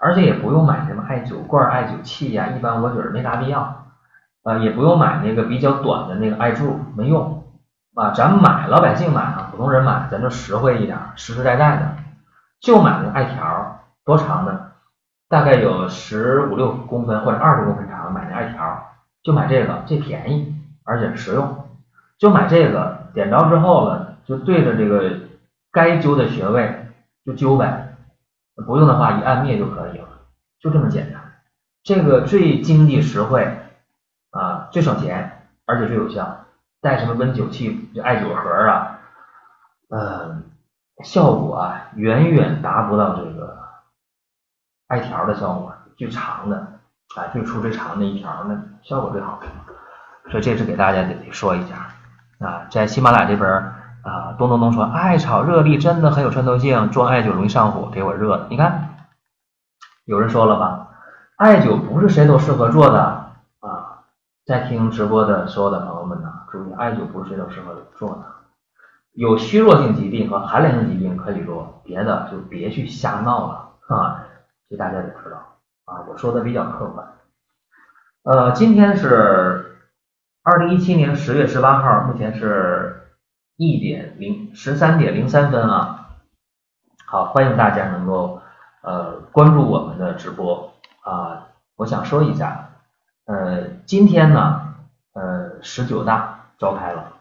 [0.00, 3.81] 而且也不用买什么艾灸罐、艾灸器呀，一般我觉得没啥必要。
[4.42, 7.44] 啊，也不用买那个比较短的那个艾柱，没用
[7.94, 8.10] 啊。
[8.10, 11.96] 咱买老百姓买啊，普通人买，咱就实惠一点，实实在在的，
[12.60, 14.72] 就买那个艾条，多长的？
[15.28, 18.84] 大概有十五六公分或者二十公分长，买那艾条，
[19.22, 21.68] 就买这个，这便宜而且实用，
[22.18, 25.20] 就买这个，点着之后了，就对着这个
[25.70, 26.86] 该灸的穴位
[27.24, 27.94] 就灸呗，
[28.66, 30.08] 不用的话一按灭就可以了，
[30.60, 31.22] 就这么简单，
[31.84, 33.56] 这个最经济实惠。
[34.72, 36.46] 最省钱，而且最有效，
[36.80, 38.98] 带什么温灸器、就艾灸盒啊，
[39.90, 40.44] 嗯，
[41.04, 43.58] 效果啊远远达不到这个
[44.88, 46.56] 艾条的效果，最长的
[47.14, 49.40] 啊，最粗最长的一条，那效果最好，
[50.30, 51.88] 所以这是给大家得说一下。
[52.40, 53.48] 啊，在喜马拉雅这边
[54.02, 58.46] 啊，咚咚咚说艾草热力真的很有穿透性，装艾灸容易上火，给我热的。
[58.48, 58.96] 你看，
[60.06, 60.88] 有人说了吧，
[61.36, 63.21] 艾灸不是谁都适合做的。
[64.44, 68.24] 在听直播的所有的朋友们呢，注意，艾灸不是谁都适合做的，
[69.12, 74.24] 有虚弱性疾病和寒凉性疾病可以做，别的就别去瞎闹了啊。
[74.68, 75.36] 这大家得知道
[75.84, 77.06] 啊，我说的比较客观。
[78.24, 79.78] 呃，今天是
[80.42, 83.10] 二零一七年十月十八号，目前是
[83.56, 86.08] 一点零十三点零三分啊。
[87.06, 88.40] 好，欢迎大家能够
[88.82, 91.48] 呃关注我们的直播啊。
[91.76, 92.70] 我想说一下，
[93.26, 94.74] 呃，今天呢，
[95.12, 97.12] 呃，十九大召开了，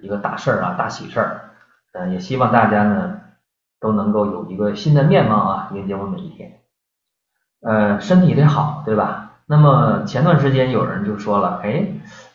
[0.00, 1.50] 一个大事儿啊，大喜事儿。
[1.92, 3.20] 呃，也希望大家呢
[3.80, 6.60] 都能够有一个新的面貌啊，迎接我每一天。
[7.62, 9.40] 呃，身体得好，对吧？
[9.46, 11.88] 那么前段时间有人就说了，哎，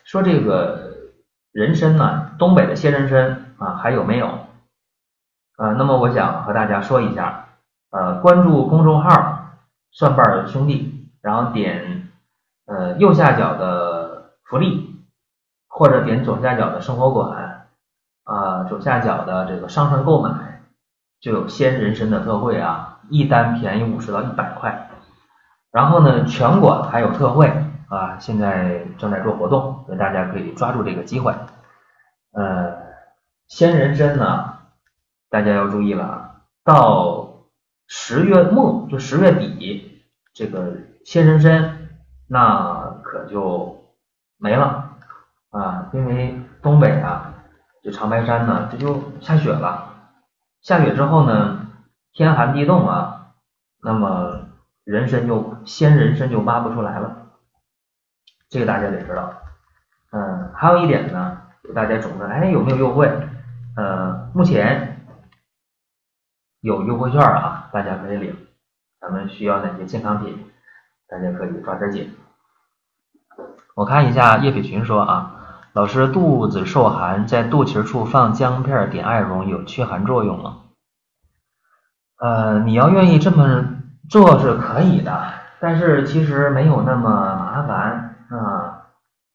[0.04, 1.12] 说这个
[1.52, 4.40] 人参呢，东北的鲜人参啊，还有没有？
[5.56, 7.46] 呃，那么我想和大家说一下，
[7.90, 9.54] 呃，关注公众号
[9.92, 12.03] “蒜瓣兄弟”，然后点
[12.66, 15.04] 呃右下角的福利，
[15.68, 17.68] 或者点左下角的生活馆，
[18.24, 20.62] 啊，左下角的这个商城购买，
[21.20, 24.90] 就有鲜人参的特惠啊，一单便宜五十到一百块。
[25.70, 27.52] 然后呢，全馆还有特惠
[27.88, 31.34] 啊，现在正在做活动，所以大家可以抓住这个机会。
[32.32, 32.76] 呃，
[33.48, 34.54] 鲜人参呢，
[35.28, 37.46] 大家要注意了啊，到
[37.88, 41.83] 十月末就十月底，这个鲜人参
[42.28, 43.94] 那可就
[44.38, 44.96] 没了
[45.50, 47.34] 啊，因为东北啊，
[47.82, 49.94] 这长白山呢，这就下雪了，
[50.62, 51.66] 下雪之后呢，
[52.12, 53.34] 天寒地冻啊，
[53.82, 54.40] 那么。
[54.84, 57.30] 人参就鲜人参就挖不出来了，
[58.50, 59.32] 这个大家得知道。
[60.10, 61.40] 嗯，还有一点呢，
[61.74, 63.10] 大家总问，哎，有没有优惠？
[63.76, 65.06] 呃，目前
[66.60, 68.36] 有优惠券啊，大家可以领。
[69.00, 70.50] 咱们需要哪些健康品？
[71.08, 72.14] 大家可以抓点紧。
[73.74, 80.56] 我看一下叶北群说啊，老师肚子受寒，在肚脐处放姜片点艾绒有驱寒作用吗？
[82.18, 83.70] 呃，你要愿意这么。
[84.10, 88.82] 做是可以的，但是其实没有那么麻烦啊。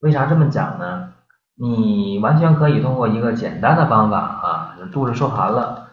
[0.01, 1.11] 为啥这么讲呢？
[1.55, 5.87] 你完全可以通过一个简单的方法啊，肚子受寒了，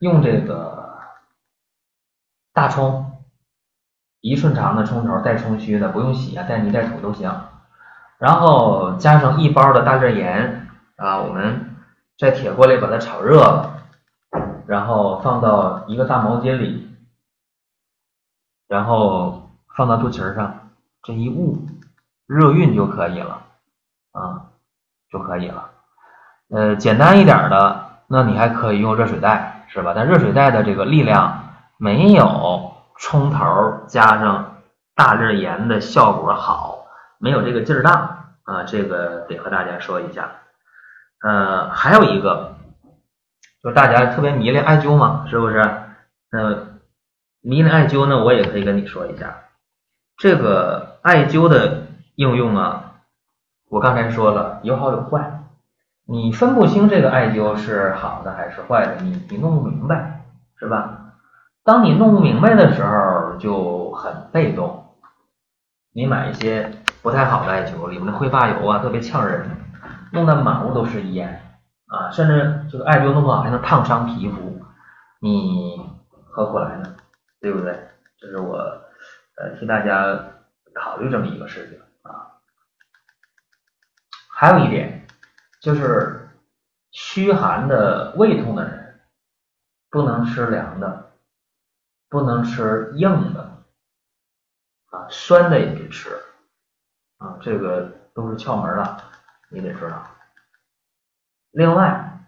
[0.00, 0.98] 用这个
[2.52, 3.07] 大葱，
[4.20, 7.30] 一寸长的葱头带葱须的，不用洗啊，带泥带土都行。
[8.18, 11.76] 然后加上一包的大粒盐啊，我们
[12.18, 13.74] 在铁锅里把它炒热了，
[14.66, 16.86] 然后放到一个大毛巾里。
[18.66, 20.68] 然后放到肚脐上，
[21.02, 21.56] 这一捂，
[22.26, 23.40] 热熨就可以了
[24.12, 24.50] 啊，
[25.10, 25.70] 就可以了。
[26.50, 29.94] 呃，简单一点的，那你还可以用热水袋，是吧？
[29.96, 31.44] 但热水袋的这个力量
[31.78, 34.58] 没有葱头加上
[34.94, 36.86] 大粒盐的效果好，
[37.18, 38.64] 没有这个劲儿大啊。
[38.64, 40.30] 这个得和大家说一下。
[41.22, 42.56] 呃，还有一个，
[43.62, 45.58] 就大家特别迷恋艾灸嘛，是不是？
[46.32, 46.68] 呃。
[47.40, 49.36] 迷恋艾灸呢，我也可以跟你说一下，
[50.18, 52.94] 这个艾灸的应用啊，
[53.70, 55.44] 我刚才说了有好有坏，
[56.04, 60.24] 你分不清这个艾灸是好的还是坏的，你你弄不明白
[60.58, 61.07] 是吧？
[61.64, 64.94] 当你弄不明白的时候就很被动，
[65.92, 66.72] 你买一些
[67.02, 69.50] 不太好的艾灸，里面的挥发油啊特别呛人，
[70.12, 71.42] 弄得满屋都是烟
[71.86, 74.62] 啊，甚至这个艾灸弄不好还能烫伤皮肤，
[75.20, 75.80] 你
[76.30, 76.96] 何苦来呢？
[77.40, 77.88] 对不对？
[78.20, 80.18] 这是我呃替大家
[80.74, 82.40] 考虑这么一个事情啊。
[84.28, 85.06] 还有一点
[85.60, 86.28] 就是
[86.90, 89.00] 虚寒的、胃痛的人
[89.90, 91.07] 不能吃凉的，
[92.08, 93.64] 不能吃硬的
[94.90, 96.10] 啊，酸的也别吃
[97.18, 99.02] 啊，这个都是窍门了，
[99.50, 100.02] 你得知道。
[101.50, 102.26] 另外，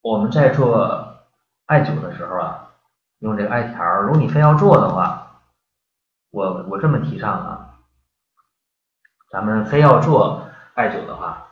[0.00, 1.24] 我们在做
[1.66, 2.66] 艾灸的时候啊。
[3.20, 5.42] 用这个艾条，如果你非要做的话，
[6.30, 7.80] 我我这么提倡啊，
[9.30, 11.46] 咱们非要做艾灸的话，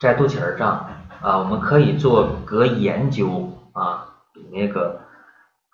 [0.00, 0.90] 在肚脐上
[1.22, 5.03] 啊，我们可以做隔盐灸啊，比那个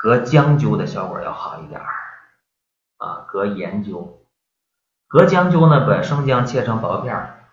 [0.02, 1.80] 隔姜灸的效果要好一点
[2.98, 4.18] 啊，隔盐灸，
[5.08, 7.44] 隔姜灸呢，把生姜切成薄片，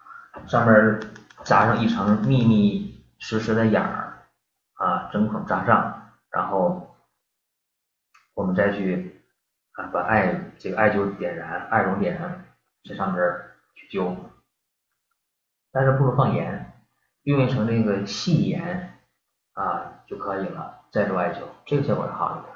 [0.47, 0.99] 上面
[1.43, 4.27] 扎上一层密密实实的眼儿
[4.75, 6.83] 啊，针孔扎上，然后。
[8.33, 9.19] 我们再去
[9.71, 12.45] 啊，把艾这个艾灸点燃，艾绒点燃，
[12.87, 13.19] 在上面
[13.73, 14.15] 去灸，
[15.71, 16.71] 但是不如放盐，
[17.23, 18.99] 用一层这个细盐
[19.53, 22.55] 啊就可以了，再做艾灸，这个效果是好一点。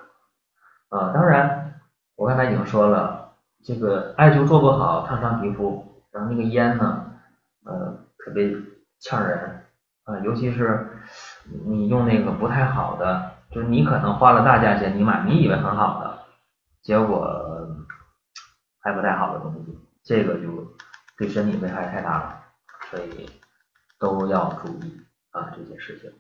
[0.90, 1.80] 啊，当然
[2.16, 7.14] 我刚才已经说了，这个艾灸做不好，烫伤皮肤，然后那个烟呢，
[7.66, 8.52] 呃，特别
[9.00, 9.66] 呛人
[10.04, 10.90] 啊，尤其是
[11.66, 16.20] 你用那个不太好的，就是你可能花了大价钱你买，你以为很好的，
[16.82, 17.68] 结果
[18.82, 20.76] 还不太好的东西，这个就
[21.18, 22.44] 对身体危害太大了，
[22.90, 23.30] 所以
[24.00, 25.02] 都要注意
[25.32, 26.12] 啊这些事情。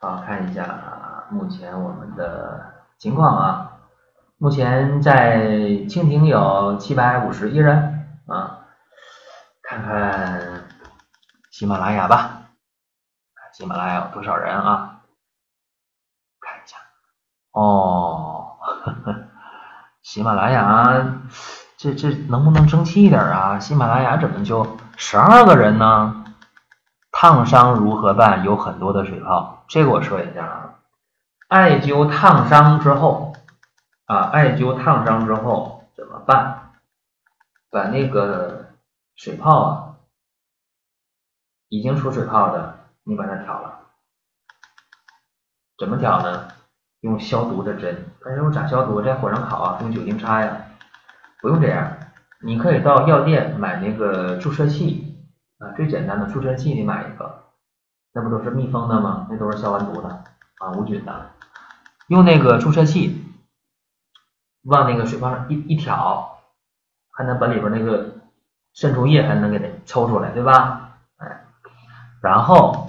[0.00, 3.72] 好，看一下目前我们的情况啊。
[4.36, 5.38] 目前在
[5.88, 8.60] 蜻蜓有七百五十一人啊，
[9.60, 10.68] 看看
[11.50, 12.42] 喜马拉雅吧，
[13.52, 15.00] 喜马拉雅有多少人啊？
[16.40, 16.76] 看一下，
[17.50, 19.16] 哦，呵 呵
[20.02, 21.18] 喜马拉雅
[21.76, 23.58] 这这能不能争气一点啊？
[23.58, 26.24] 喜马拉雅怎么就十二个人呢？
[27.10, 28.44] 烫伤如何办？
[28.44, 30.74] 有很多的水泡，这个我说一下啊。
[31.48, 33.34] 艾灸烫伤之后
[34.06, 36.72] 啊，艾灸烫伤之后怎么办？
[37.70, 38.70] 把那个
[39.14, 39.96] 水泡啊，
[41.68, 43.78] 已经出水泡的，你把它挑了。
[45.78, 46.48] 怎么挑呢？
[47.00, 48.10] 用消毒的针。
[48.24, 49.02] 但是用咋消毒？
[49.02, 49.78] 在火上烤啊？
[49.82, 50.64] 用酒精擦呀？
[51.40, 51.96] 不用这样，
[52.40, 55.04] 你可以到药店买那个注射器。
[55.58, 57.47] 啊，最简单的注射器你买一个，
[58.18, 59.28] 那不都是密封的吗？
[59.30, 60.08] 那都是消完毒的
[60.58, 61.30] 啊，无菌的。
[62.08, 63.24] 用那个注射器
[64.64, 66.36] 往那个水泡上一一挑，
[67.12, 68.16] 还能把里边那个
[68.74, 70.98] 渗出液还能给它抽出来，对吧？
[71.18, 71.44] 哎，
[72.20, 72.88] 然后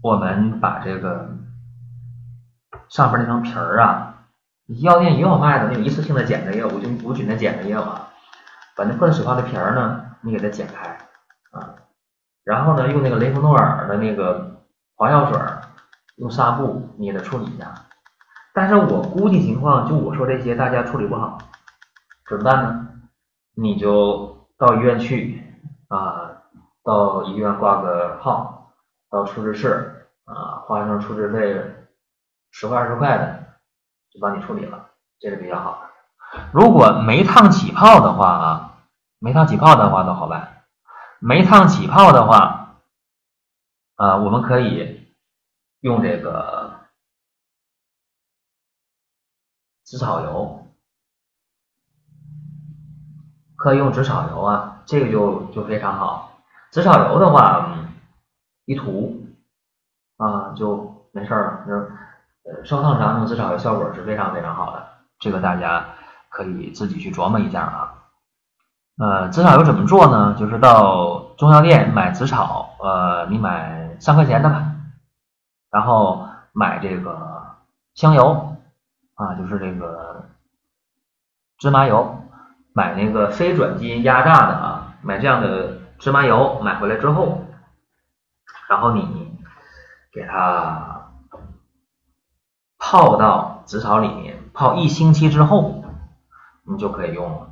[0.00, 1.30] 我们把这个
[2.88, 4.26] 上边那层皮儿啊，
[4.80, 8.10] 药店也有卖的，那种一次性的剪子也有，无菌无菌的剪子也有啊。
[8.76, 11.01] 把那破水泡的皮儿呢，你给它剪开。
[12.44, 14.62] 然后呢，用那个雷佛诺尔的那个
[14.96, 15.40] 黄药水，
[16.16, 17.72] 用纱布你给它处理一下。
[18.54, 21.38] 但是我估计情况，就我说这些，大家处理不好，
[22.28, 22.88] 怎么办呢？
[23.54, 25.42] 你就到医院去
[25.88, 26.42] 啊，
[26.84, 28.72] 到医院挂个号，
[29.10, 31.62] 到处置室啊，花上处置费
[32.50, 33.44] 十块二十块的，
[34.12, 34.86] 就帮你处理了，
[35.20, 36.40] 这是比较好的。
[36.52, 38.72] 如果没烫起泡的话啊，
[39.18, 40.61] 没烫起泡的话，都好办。
[41.24, 42.80] 没烫起泡的话，
[43.94, 45.14] 啊，我们可以
[45.78, 46.80] 用这个
[49.84, 50.66] 紫草油，
[53.54, 56.42] 可以用紫草油啊，这个就就非常好。
[56.72, 57.78] 紫草油的话，
[58.64, 59.24] 一涂
[60.16, 61.64] 啊就没事了。
[61.68, 61.72] 就
[62.50, 64.88] 呃烧烫伤用紫草油效果是非常非常好的，
[65.20, 65.94] 这个大家
[66.30, 67.91] 可以自己去琢磨一下啊。
[68.98, 70.36] 呃，紫草油怎么做呢？
[70.38, 74.70] 就是到中药店买紫草，呃，你买三块钱的吧，
[75.70, 77.42] 然后买这个
[77.94, 78.54] 香油
[79.14, 80.26] 啊，就是这个
[81.58, 82.16] 芝麻油，
[82.74, 87.44] 买那个非转基因压榨的啊，买这样的芝麻油，买回来之后，
[88.68, 89.36] 然后你
[90.12, 91.10] 给它
[92.78, 95.82] 泡到紫草里面，泡一星期之后，
[96.64, 97.48] 你就可以用了。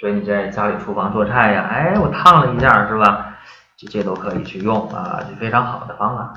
[0.00, 3.36] 所以你在家里厨房做菜呀，哎，我烫了一下是吧？
[3.76, 6.32] 这这都可以去用啊，就非常好的方法。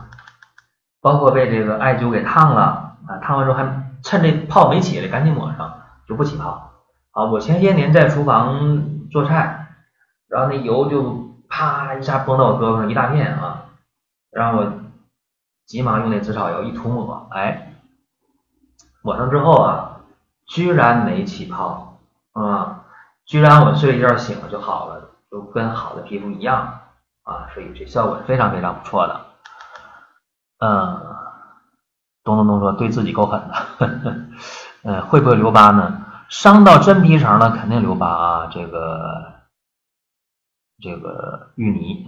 [0.99, 3.64] 包括被这个艾灸给烫了啊，烫完之后还
[4.03, 6.72] 趁这泡没起来，赶紧抹上，就不起泡。
[7.12, 9.68] 啊，我前些年在厨房做菜，
[10.28, 13.66] 然后那油就啪一下崩到我胳膊上一大片啊，
[14.32, 14.74] 然后我
[15.68, 17.74] 急忙用那紫草油一涂抹，哎，
[19.03, 20.01] 抹上之后啊，
[20.47, 21.99] 居然没起泡
[22.34, 22.80] 啊。
[23.32, 26.82] 居然我睡一觉醒了就好了，就跟好的皮肤一样
[27.23, 29.21] 啊，所以这效果是非常非常不错的。
[30.59, 31.15] 嗯，
[32.25, 33.55] 咚咚咚说对自己够狠的，
[34.84, 36.03] 嗯， 会不会留疤呢？
[36.27, 39.32] 伤到真皮层了肯定留疤啊，这个
[40.82, 42.05] 这个淤泥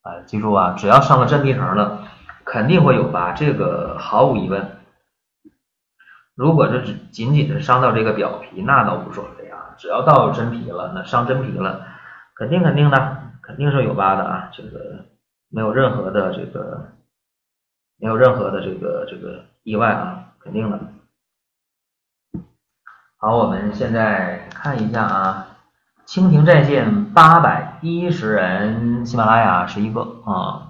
[0.00, 2.04] 啊，记住啊，只要伤了真皮层了，
[2.46, 4.78] 肯定会有疤，这个毫无疑问。
[6.34, 9.37] 如果这只仅仅是伤到这个表皮，那倒无所谓。
[9.78, 11.86] 只要到真皮了，那伤真皮了，
[12.34, 14.50] 肯定肯定的，肯定是有疤的啊！
[14.52, 15.06] 这个
[15.48, 16.88] 没有任何的这个，
[17.96, 20.80] 没有任何的这个这个意外啊，肯定的。
[23.16, 25.46] 好，我们现在看一下啊，
[26.06, 30.64] 蜻蜓在线八百一十人，喜马拉雅十一个啊。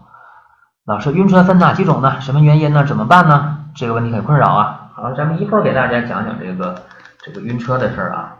[0.84, 2.20] 老师，晕车分哪几种呢？
[2.20, 2.84] 什么原因呢？
[2.84, 3.70] 怎么办呢？
[3.74, 4.90] 这个问题很困扰啊。
[4.94, 6.82] 好，咱们一会儿给大家讲讲这个
[7.18, 8.37] 这个晕车的事儿啊。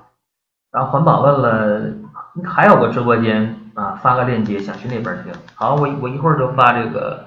[0.79, 1.93] 然后环保问了，
[2.45, 5.33] 还有个直播间啊，发个链接，想去那边听。
[5.57, 7.25] 好，我我一会儿就发这个，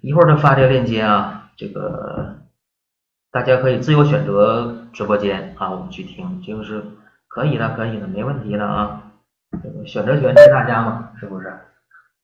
[0.00, 2.38] 一会儿就发这个链接啊，这个
[3.30, 6.84] 大家可以自由选择直播间啊，我们去听，就是
[7.28, 9.00] 可以的，可以的，没问题的啊。
[9.86, 11.56] 选择权是大家嘛，是不是？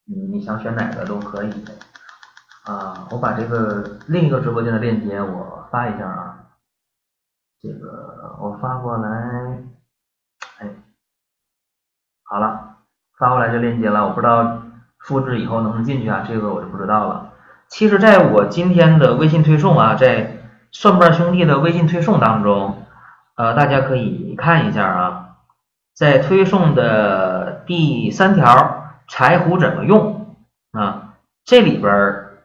[0.07, 1.51] 你你想选哪个都可以
[2.65, 3.07] 啊。
[3.13, 6.47] 我把这个另一个直播间的链接我发一下啊，
[7.63, 9.63] 这个我发过来，
[12.29, 12.77] 好了。
[13.19, 14.63] 发过来这链接了，我不知道
[15.01, 16.25] 复制以后能不能进去啊？
[16.29, 17.31] 这个我就不知道了。
[17.67, 20.39] 其实，在我今天的微信推送啊，在
[20.71, 22.85] 蒜瓣兄弟的微信推送当中，
[23.35, 25.29] 呃，大家可以看一下啊，
[25.95, 30.37] 在推送的第三条“柴胡怎么用”
[30.73, 31.15] 啊，
[31.45, 31.91] 这里边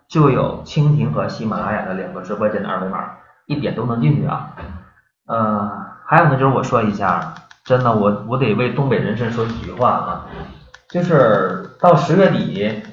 [0.08, 3.12] 就有蜻蜓和喜马拉雅的两个直播间的二维码，
[3.46, 4.56] 一点都能进去啊。
[5.28, 10.26] 呃，还有呢，就是我说一下，真的，我我得为东北人参说几句话啊。
[10.89, 12.84] 就是到十月底，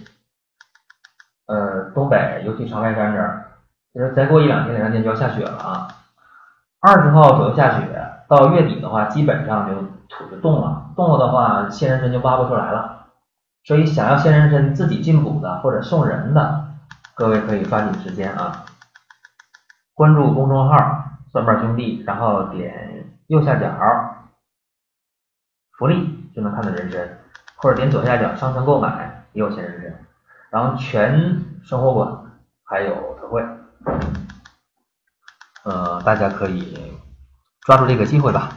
[1.47, 3.45] 呃，东北尤其长白山这儿，
[3.93, 5.89] 就是再过一两天、两三天就要下雪了啊。
[6.81, 7.87] 二十号左右下雪，
[8.29, 9.75] 到月底的话，基本上就
[10.09, 13.09] 土就冻了，冻了的话，鲜人参就挖不出来了。
[13.65, 16.69] 所以想要鲜人参自己进补的或者送人的，
[17.15, 18.65] 各位可以抓紧时间啊，
[19.93, 23.67] 关注公众号“蒜瓣兄弟”，然后点右下角
[25.81, 27.19] 福利就能看到人参。
[27.57, 30.07] 或者点左下角商城购买也有鲜人参，
[30.51, 33.45] 然后全生活馆还有特惠，
[35.65, 36.99] 呃，大家可以
[37.61, 38.51] 抓住这个机会吧。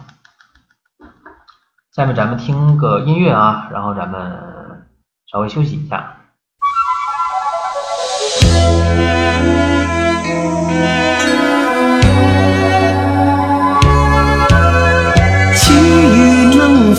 [1.91, 4.87] 下面咱们听个音乐啊，然后咱们
[5.25, 6.12] 稍微休息一下。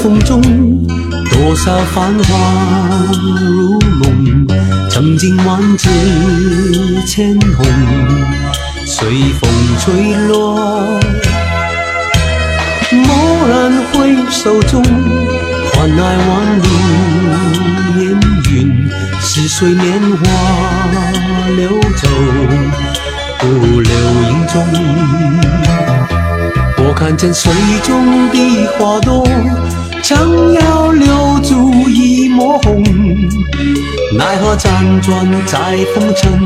[0.04, 0.38] 风中。
[1.30, 2.30] 多少繁华
[3.40, 4.46] 如梦，
[4.90, 5.88] 曾经万紫
[7.06, 7.64] 千红，
[8.84, 9.08] 随
[9.40, 9.50] 风
[9.80, 11.00] 吹落。
[12.92, 14.82] 蓦然回首中，
[15.72, 16.68] 换来万里
[17.96, 18.04] 烟
[18.52, 18.90] 云，
[19.22, 20.22] 似水年华
[21.56, 22.06] 流走，
[23.38, 23.46] 不
[23.80, 23.90] 留
[24.28, 24.62] 影踪。
[26.76, 27.50] 我看见水
[27.82, 29.26] 中的花朵。
[30.04, 30.18] 想
[30.52, 32.82] 要留住一抹红，
[34.18, 36.44] 奈何辗转在风尘，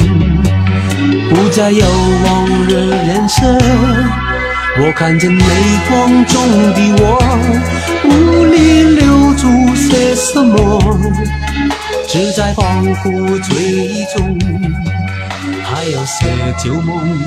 [1.28, 1.84] 不再有
[2.24, 3.42] 往日颜色。
[4.80, 5.44] 我看见泪
[5.88, 6.40] 光中
[6.72, 7.18] 的我，
[8.04, 10.80] 无力留住些什么，
[12.06, 14.38] 只在恍惚醉意中，
[15.64, 16.26] 还有些
[16.62, 17.20] 旧梦。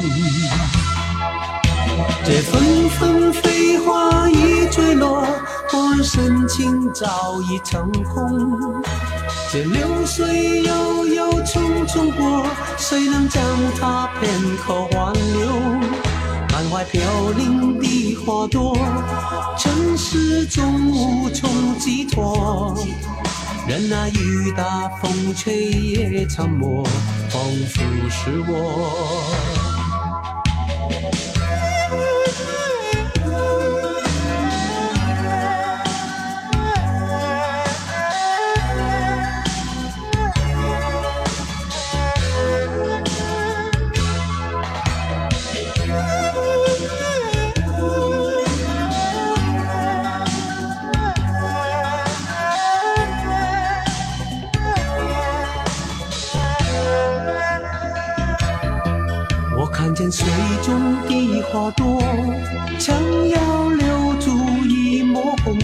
[2.23, 5.27] 这纷纷飞花已坠落。
[5.73, 8.83] 我深情早已成空，
[9.51, 12.45] 这流水悠悠匆匆过，
[12.77, 13.41] 谁能将
[13.79, 15.49] 它片刻挽留？
[16.51, 17.01] 满怀飘
[17.37, 18.77] 零的花朵，
[19.57, 22.75] 尘世中无从寄托。
[23.65, 26.83] 任那雨打风吹也沉默，
[27.29, 29.60] 仿佛是我。
[61.51, 62.01] 花朵，
[62.79, 62.95] 想
[63.27, 64.31] 要留住
[64.65, 65.57] 一抹红，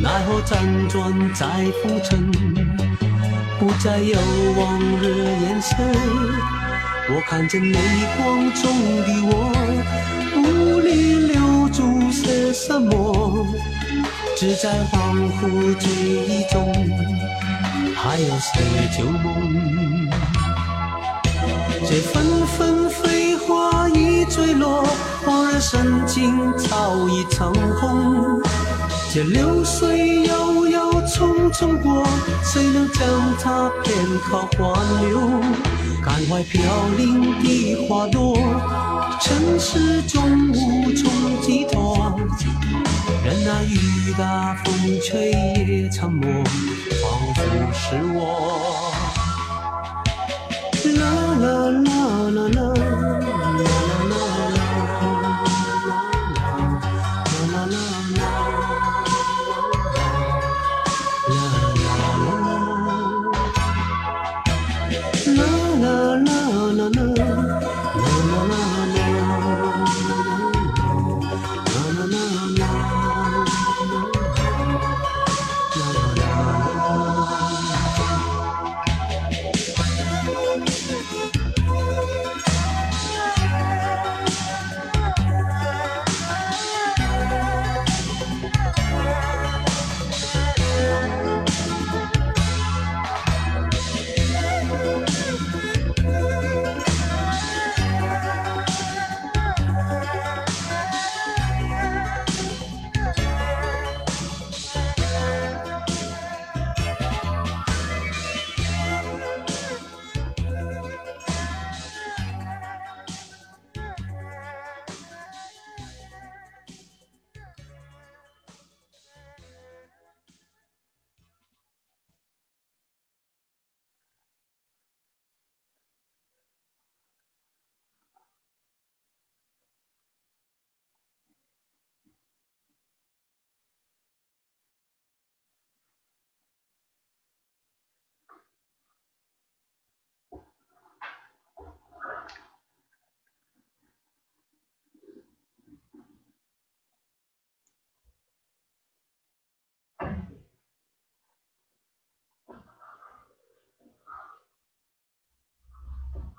[0.00, 1.46] 奈何辗转在
[1.82, 2.32] 浮沉，
[3.58, 4.18] 不再有
[4.58, 5.04] 往日
[5.42, 5.76] 颜色。
[7.10, 7.78] 我看见泪
[8.16, 9.52] 光中的我，
[10.34, 13.46] 无力留住些什么，
[14.34, 15.90] 只在恍惚记
[16.26, 16.72] 忆中，
[17.94, 18.60] 还有些
[18.96, 19.83] 旧梦。
[21.94, 24.84] 这纷纷飞花已坠落，
[25.24, 28.42] 恍然深情早已成空。
[29.12, 32.04] 这流水悠悠匆匆过，
[32.42, 33.06] 谁能将
[33.40, 35.20] 它片刻挽留？
[36.02, 36.60] 感怀飘
[36.96, 38.36] 零的花朵，
[39.20, 42.18] 尘世中无从寄托。
[43.24, 46.28] 任那雨打风吹也沉默，
[47.00, 48.93] 仿佛是我。
[51.04, 53.23] 啦啦啦啦。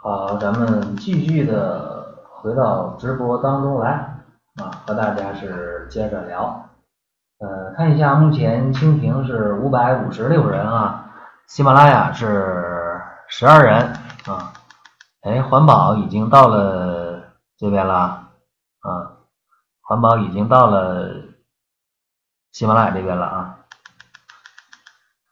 [0.06, 3.90] 好，咱们继续的回到直播当中来
[4.62, 6.70] 啊，和大家是接着聊。
[7.40, 11.12] 呃，看一下，目前蜻蜓是五百五十六人啊，
[11.48, 13.82] 喜马拉雅是十二人
[14.28, 14.54] 啊。
[15.22, 17.24] 哎，环保已经到了
[17.58, 17.96] 这边了
[18.82, 19.18] 啊，
[19.82, 21.10] 环保已经到了
[22.52, 23.58] 喜马拉雅这边了啊，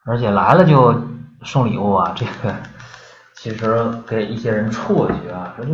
[0.04, 0.96] 而且来了就
[1.44, 2.56] 送礼物啊，这个
[3.44, 5.74] 其实给一些人错觉啊，说这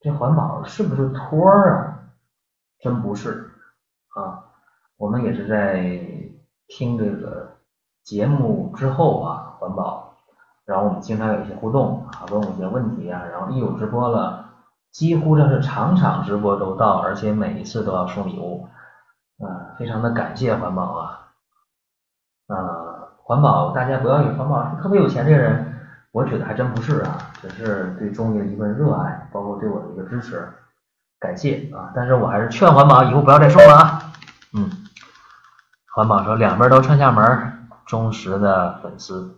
[0.00, 2.08] 这环保是不是托儿啊？
[2.80, 3.50] 真不是
[4.14, 4.48] 啊。
[4.96, 5.84] 我们也是在
[6.66, 7.58] 听这个
[8.02, 10.16] 节目之后啊，环保，
[10.64, 14.46] 然后我们经常有一些互动啊，问我一些问题啊，然后一有直播了，
[14.90, 18.66] 几乎这是场场直播都到，而且每一次都要送礼物，
[19.44, 21.28] 啊，非常的感谢环保啊，
[22.46, 22.56] 啊，
[23.18, 25.67] 环保大家不要以为环保是特别有钱这个人，
[26.18, 30.48] 我觉得还真不是啊，只是对中医的一份热爱，包括对我的一个支持，
[31.20, 34.02] 感谢啊，但是我还是劝环保以后不要再送了啊，
[34.52, 34.68] 嗯。
[35.94, 39.36] 环保说两边都串下门，忠实的粉丝，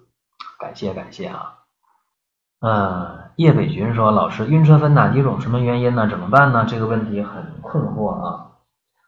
[0.59, 1.53] 感谢感谢啊。
[2.63, 5.39] 嗯，叶北军说老师晕车分哪几种？
[5.39, 6.09] 什么原因呢？
[6.09, 6.65] 怎么办呢？
[6.67, 8.47] 这个问题很困惑啊。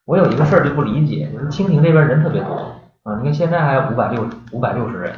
[0.05, 2.55] 我有一个事儿就不理解，就是蜻蜓这边人特别多
[3.05, 5.11] 啊，你看现在还有五百六五百六十人，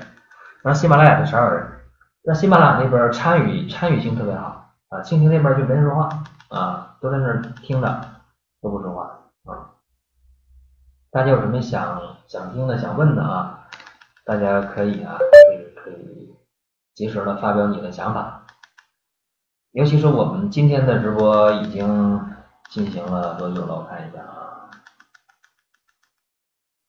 [0.62, 1.66] 然后喜马拉雅的十二人，
[2.26, 6.08] 那喜马拉雅那边参与参与性特别好啊，蜻蜓那边就没人说话
[6.48, 8.00] 啊，都在那儿听着，
[8.62, 9.02] 都不说话
[9.44, 9.76] 啊。
[11.10, 13.68] 大家有什么想想听的、想问的啊？
[14.24, 16.34] 大家可以啊，可以可以
[16.94, 18.46] 及时的发表你的想法。
[19.72, 22.20] 尤其是我们今天的直播已经
[22.70, 23.74] 进行了多久了？
[23.74, 24.70] 我看一下啊，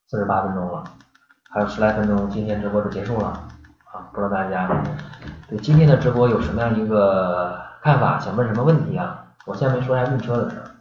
[0.07, 0.83] 四十八分钟了，
[1.49, 3.49] 还有十来分钟，今天直播就结束了！
[4.15, 4.81] 不知道大家
[5.49, 8.17] 对今天的直播有什么样一个看法？
[8.17, 9.35] 想问什么问题啊？
[9.45, 10.71] 我下面说一下晕车的事儿。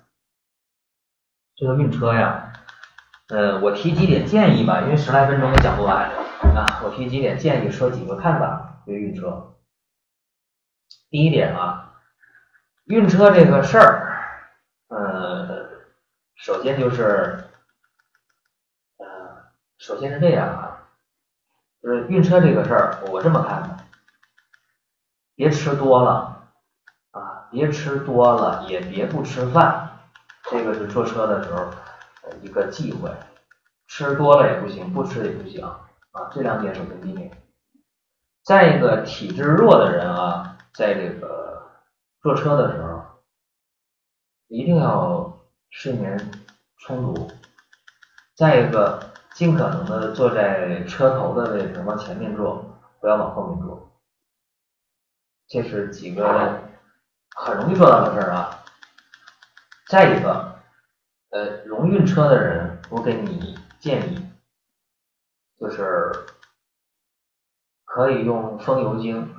[1.56, 2.52] 这个晕车呀。
[3.30, 6.08] 呃，我提几点建议吧，因为十来分钟也讲不完
[6.54, 6.80] 啊。
[6.84, 9.56] 我提几点建议，说几个看法对晕车。
[11.10, 11.94] 第一点啊，
[12.84, 14.16] 晕车这个事儿，
[14.88, 15.70] 呃，
[16.36, 17.44] 首先就是，
[18.98, 19.06] 呃，
[19.78, 20.63] 首先是这样啊，
[21.84, 23.76] 就是晕车这个事儿，我这么看的，
[25.34, 26.48] 别吃多了
[27.10, 30.00] 啊，别吃多了，也别不吃饭，
[30.50, 31.70] 这个是坐车的时候。
[32.40, 33.10] 一个忌讳，
[33.86, 37.30] 吃多了也不行，不吃也不行啊，这两点首先避免。
[38.42, 41.70] 再一个，体质弱的人啊，在这个
[42.22, 43.02] 坐车的时候，
[44.48, 46.18] 一定要睡眠
[46.78, 47.30] 充足。
[48.34, 52.64] 再一个，尽可能的坐在车头的位置，往前面坐，
[53.00, 53.92] 不要往后面坐。
[55.48, 56.62] 这是几个
[57.36, 58.64] 很容易做到的事儿啊。
[59.88, 60.54] 再一个。
[61.30, 64.30] 呃，容晕车的人，我给你建议，
[65.58, 66.12] 就是
[67.84, 69.34] 可以用风油精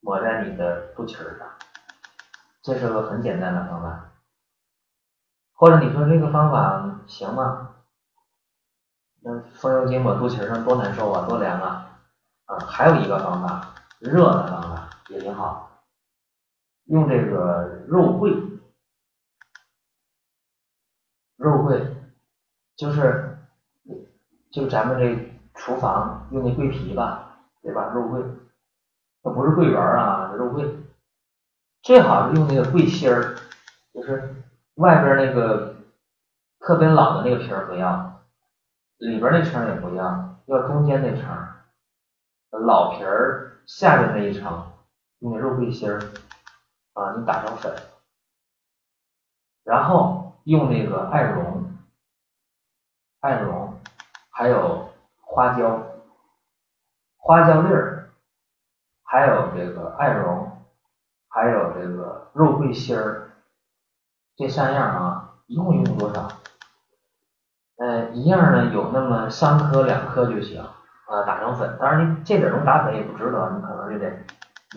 [0.00, 1.48] 抹在你的肚脐上，
[2.60, 4.12] 这是个很简单的方法。
[5.54, 7.71] 或者你说这个方法行吗？
[9.24, 12.00] 那风油精抹肚脐上多难受啊，多凉啊！
[12.46, 15.70] 啊，还有一个方法，热的方法也挺好，
[16.86, 18.36] 用这个肉桂。
[21.36, 21.96] 肉桂
[22.76, 23.36] 就是，
[24.50, 27.92] 就咱们这厨房用的桂皮吧，对吧？
[27.94, 28.22] 肉桂，
[29.22, 30.68] 那不是桂圆啊，肉桂，
[31.82, 33.36] 最好是用那个桂心儿，
[33.92, 34.34] 就是
[34.74, 35.74] 外边那个
[36.60, 38.11] 特别老的那个皮不要，
[38.98, 41.26] 里边那层也不要，要中间那层，
[42.50, 44.72] 老皮儿下边那一层，
[45.20, 45.98] 用肉桂心儿
[46.94, 47.74] 啊，你打成粉，
[49.64, 50.20] 然后。
[50.44, 51.72] 用那个艾绒，
[53.20, 53.80] 艾绒，
[54.28, 54.90] 还有
[55.20, 55.80] 花椒，
[57.16, 58.10] 花椒粒儿，
[59.04, 60.50] 还有这个艾绒，
[61.28, 63.30] 还有这个肉桂心儿，
[64.34, 66.41] 这三样啊，一共用多少？
[67.82, 71.76] 呃，一样呢有那么三颗两颗就行啊，打成粉。
[71.80, 74.24] 当然你这点钟打粉也不值得，你可能就得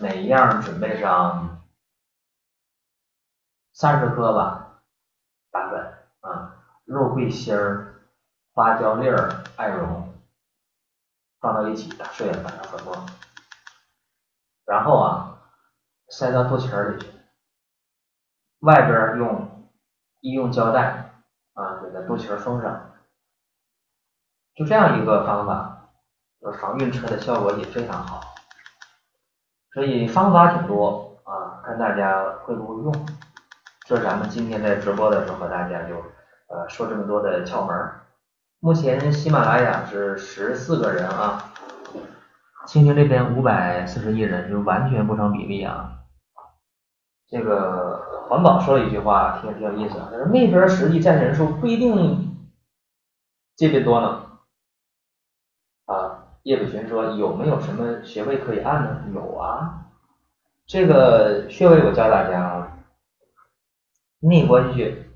[0.00, 1.62] 每一样准备上
[3.72, 4.80] 三十颗吧。
[5.52, 5.80] 打粉
[6.22, 7.94] 啊，肉桂心儿、
[8.52, 10.12] 花椒粒儿、艾绒
[11.38, 13.06] 放到一起打碎了，打成粉末，
[14.64, 15.38] 然后啊
[16.08, 17.08] 塞到肚脐里去，
[18.62, 19.70] 外边用
[20.22, 21.22] 医用胶带
[21.54, 22.95] 啊给它肚脐封上，
[24.56, 25.90] 就这样一个方法，
[26.58, 28.22] 防晕车的效果也非常好。
[29.74, 33.06] 所以方法挺多啊，看大家会不会用。
[33.86, 35.94] 这咱们今天在直播的时候和大家就
[36.48, 37.76] 呃说这么多的窍门。
[38.58, 41.52] 目前喜马拉雅是十四个人啊，
[42.66, 45.92] 蜻蜓这边五百四十一人，就完全不成比例啊。
[47.28, 52.48] 这个环保说了一句话，挺挺有意思啊，他说那边实际占人数不一定
[53.56, 54.22] 这边多呢。
[56.46, 59.02] 叶伟群说有没有什么穴位可以按呢？
[59.12, 59.86] 有啊，
[60.64, 62.78] 这个穴位我教大家啊，
[64.20, 65.06] 内关穴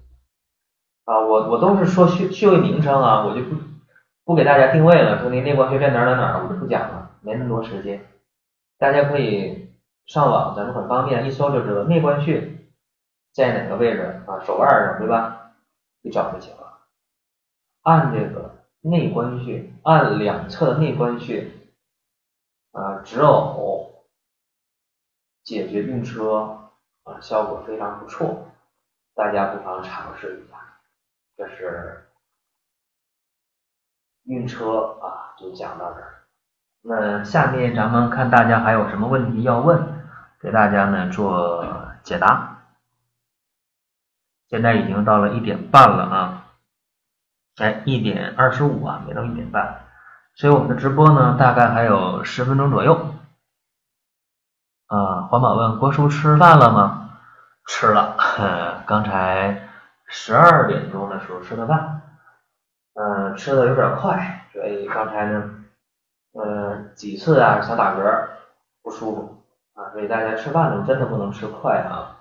[1.04, 3.54] 啊，我我都是说穴穴位名称啊，我就不
[4.24, 8.04] 不给大家定位了，说那内关穴在哪哪哪，我就不讲了，没那么多时间，
[8.76, 9.70] 大家可以。
[10.06, 12.58] 上网咱们很方便，一搜就知道内关穴
[13.32, 15.52] 在哪个位置啊，手腕上对吧？
[16.02, 16.80] 一找就行了。
[17.82, 21.50] 按这个内关穴，按两侧的内关穴
[22.72, 23.90] 啊，止呕，
[25.44, 26.70] 解决晕车
[27.04, 28.48] 啊，效果非常不错，
[29.14, 30.56] 大家不妨尝试一下。
[31.36, 32.08] 这是
[34.24, 36.24] 晕车啊，就讲到这儿。
[36.82, 40.00] 那下面咱们看大家还有什么问题要问？
[40.40, 42.62] 给大家呢做解答，
[44.48, 46.39] 现在已经到了一点半了啊，
[47.60, 49.84] 哎，一点二十五啊，没到一点半，
[50.34, 52.94] 所以我们的直播呢大概还有十分钟左右。
[54.86, 57.18] 啊，环保问郭叔吃饭了吗？
[57.66, 58.16] 吃了，
[58.86, 59.68] 刚才
[60.06, 62.02] 十二点钟的时候吃的饭，
[62.94, 65.50] 嗯，吃的有点快，所以刚才呢，
[66.32, 68.28] 嗯，几次啊想打嗝，
[68.82, 69.36] 不舒服。
[69.74, 72.16] 啊，所以大家吃饭呢，真的不能吃快啊！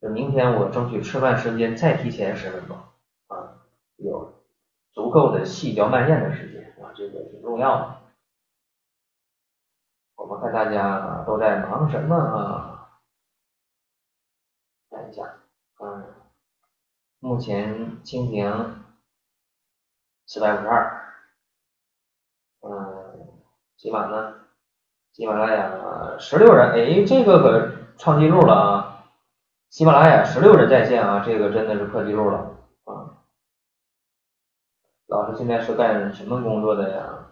[0.00, 2.76] 就明天我争取吃饭时间再提前十分钟
[3.26, 3.60] 啊，
[3.96, 4.37] 有
[4.98, 7.98] 足够的细嚼慢咽的时间啊，这个挺重要的。
[10.16, 12.88] 我们看大家都在忙什么啊？
[14.90, 15.22] 看一下，
[15.78, 16.04] 嗯，
[17.20, 18.82] 目前蜻蜓
[20.26, 21.14] 四百五十二，
[22.62, 23.28] 嗯，
[23.76, 24.34] 起码呢？
[25.12, 29.04] 喜马拉雅十六人，哎，这个可创纪录了啊！
[29.70, 33.17] 喜马拉雅十六人在线啊，这个真的是破纪录了啊！
[35.08, 37.24] 老师现在是干什么工作的呀？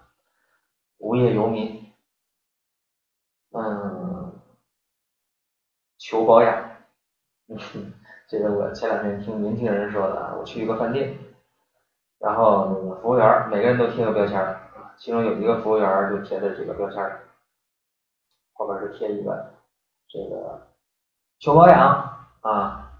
[0.96, 1.92] 无业游民，
[3.50, 4.32] 嗯，
[5.98, 6.58] 求保养。
[8.26, 11.14] 这个我前两天听年轻人说的，我去一个饭店，
[12.18, 16.96] 然后那个服务员每个人都贴个标签啊，其中有一个服务员就贴的这个标签。
[18.54, 19.44] 后边是贴一个
[20.08, 20.62] 这个
[21.38, 22.90] 求保养啊，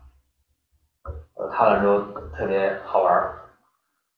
[1.33, 1.99] 我看了之后
[2.37, 3.46] 特别好玩，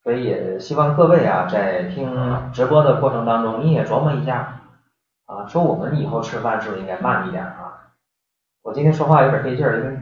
[0.09, 2.11] 所以也希望各位啊在听
[2.51, 4.59] 直播的过程当中，你也琢磨一下
[5.27, 7.93] 啊，说我们以后吃饭是不是应该慢一点啊？
[8.63, 10.01] 我今天说话有点费劲儿，因为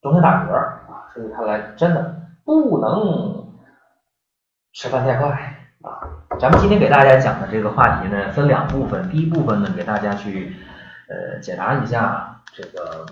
[0.00, 3.52] 总想打嗝啊，所以看来真的不能
[4.74, 5.28] 吃饭太快
[5.82, 6.06] 啊。
[6.38, 10.54] 咱们今天给大家讲的这个话题呢，分两部分，第一部分呢给大家去。
[11.08, 13.06] 呃，解答一下这个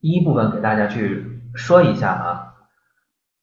[0.00, 2.54] 第一部分，给大家去说一下啊，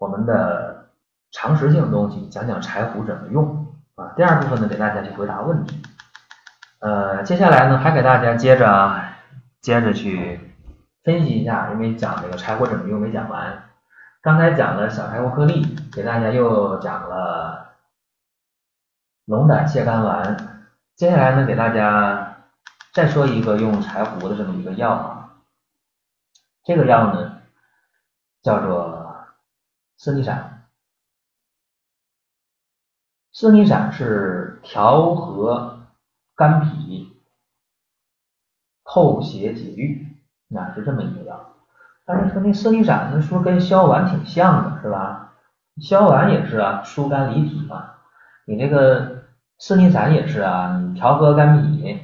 [0.04, 0.90] 我们的
[1.32, 4.12] 常识性的东西，讲讲柴胡怎么用啊。
[4.18, 5.82] 第二部分呢，给大家去回答问题。
[6.80, 9.02] 呃，接下来呢，还给大家接着
[9.62, 10.42] 接着去
[11.06, 13.64] 分析一下，因为讲这个柴胡怎么用没讲完。
[14.22, 17.76] 刚才讲了小柴胡颗粒，给大家又讲了
[19.24, 20.36] 龙胆泻肝丸。
[20.98, 22.40] 接下来呢，给大家
[22.92, 25.30] 再说一个用柴胡的这么一个药啊，
[26.66, 27.38] 这个药呢
[28.42, 28.83] 叫做
[29.98, 30.68] 四逆散。
[33.32, 35.88] 四逆散是调和
[36.36, 37.18] 肝脾、
[38.84, 40.08] 透邪解郁，
[40.48, 41.56] 那是这么一个药。
[42.06, 45.34] 但是说那四逆散呢，说跟消丸挺像的，是吧？
[45.82, 47.96] 消丸也是啊，疏肝理脾嘛。
[48.46, 49.22] 你这个。
[49.60, 51.98] 四逆散也是啊，你调和肝脾，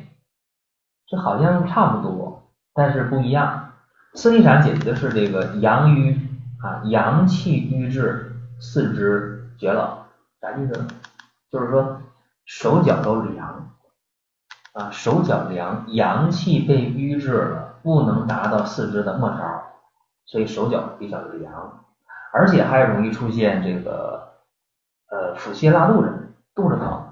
[1.08, 3.74] 这好像差不多，但是不一样。
[4.14, 6.29] 四逆散解决的是这个阳瘀
[6.62, 10.05] 啊，阳气瘀滞，四肢厥老，
[10.41, 10.88] 啥意思？
[11.49, 12.01] 就是说
[12.45, 13.72] 手脚都凉
[14.74, 19.64] 啊，手脚凉，阳气被瘀滞了，不能达到四肢的末梢，
[20.26, 21.86] 所以手脚比较凉，
[22.34, 24.34] 而且还容易出现这个
[25.10, 27.05] 呃腹泻拉肚子，肚子疼。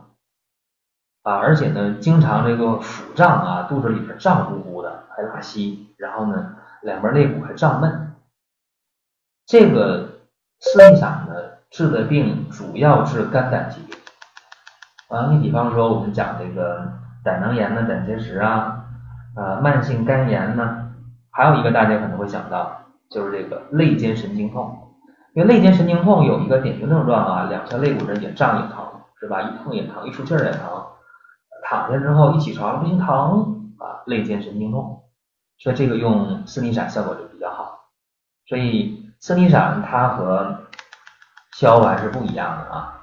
[1.23, 8.06] 啊，而且呢，经常这个腹胀啊，肚子里边胀乎乎的，还拉稀，然后呢，两边肋骨还胀闷。
[9.47, 10.09] 这个
[10.59, 11.33] 四逆散呢，
[11.71, 13.97] 治的病主要治肝胆疾病。
[15.07, 16.85] 啊，你比方说我们讲这个
[17.23, 18.83] 胆囊炎呢、胆结石啊，
[19.37, 20.91] 呃，慢性肝炎呢，
[21.31, 22.77] 还有一个大家可能会想到，
[23.09, 24.77] 就是这个肋间神经痛。
[25.33, 28.85] 因为肋间神经痛有一个典型症状啊，两条肋骨这也胀也疼，
[29.17, 29.43] 是吧？
[29.43, 30.61] 一碰也疼，一出气儿也疼。
[31.63, 35.03] 躺下之后一起床不行疼啊，肋间神经痛。
[35.57, 37.91] 所以这个用四逆散效果就比较好。
[38.45, 40.67] 所以四逆散它和
[41.55, 43.01] 逍遥丸是不一样的啊。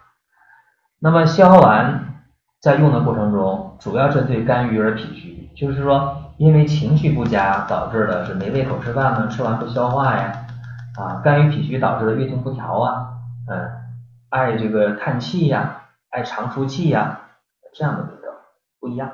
[0.99, 2.23] 那么逍遥丸
[2.61, 10.41] 在用的过程中，主要针对肝郁而脾虚，就是说因为情绪不佳导致的是没胃口吃饭呢，吃完不消化呀。
[10.97, 13.09] 啊，肝郁脾虚导致的月经不调啊，
[13.51, 13.69] 嗯，
[14.31, 17.21] 爱这个叹气呀，爱长出气呀，
[17.75, 18.33] 这样的这个
[18.79, 19.11] 不一样。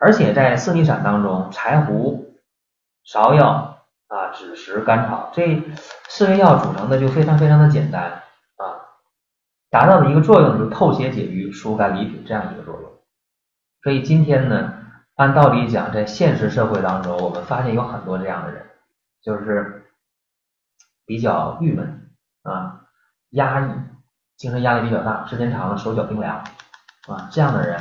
[0.00, 2.34] 而且在四逆散当中，柴胡、
[3.06, 3.73] 芍药
[4.14, 5.62] 啊、枳实、甘草这
[6.08, 8.22] 四味药组成的就非常非常的简单
[8.56, 8.62] 啊，
[9.70, 12.90] 达到的一个作用就是透血解瘀、疏肝理脾这样一个作用。
[13.82, 14.74] 所以今天呢，
[15.16, 18.64] 按道理讲，在现实社会当中，我们发现有很多这样的人，
[19.22, 19.80] 就是。
[21.06, 22.08] 比较郁闷
[22.44, 22.80] 啊，
[23.32, 23.70] 压抑，
[24.38, 26.42] 精神压力比较大，时间长了手脚冰凉
[27.06, 27.78] 啊，这样的人，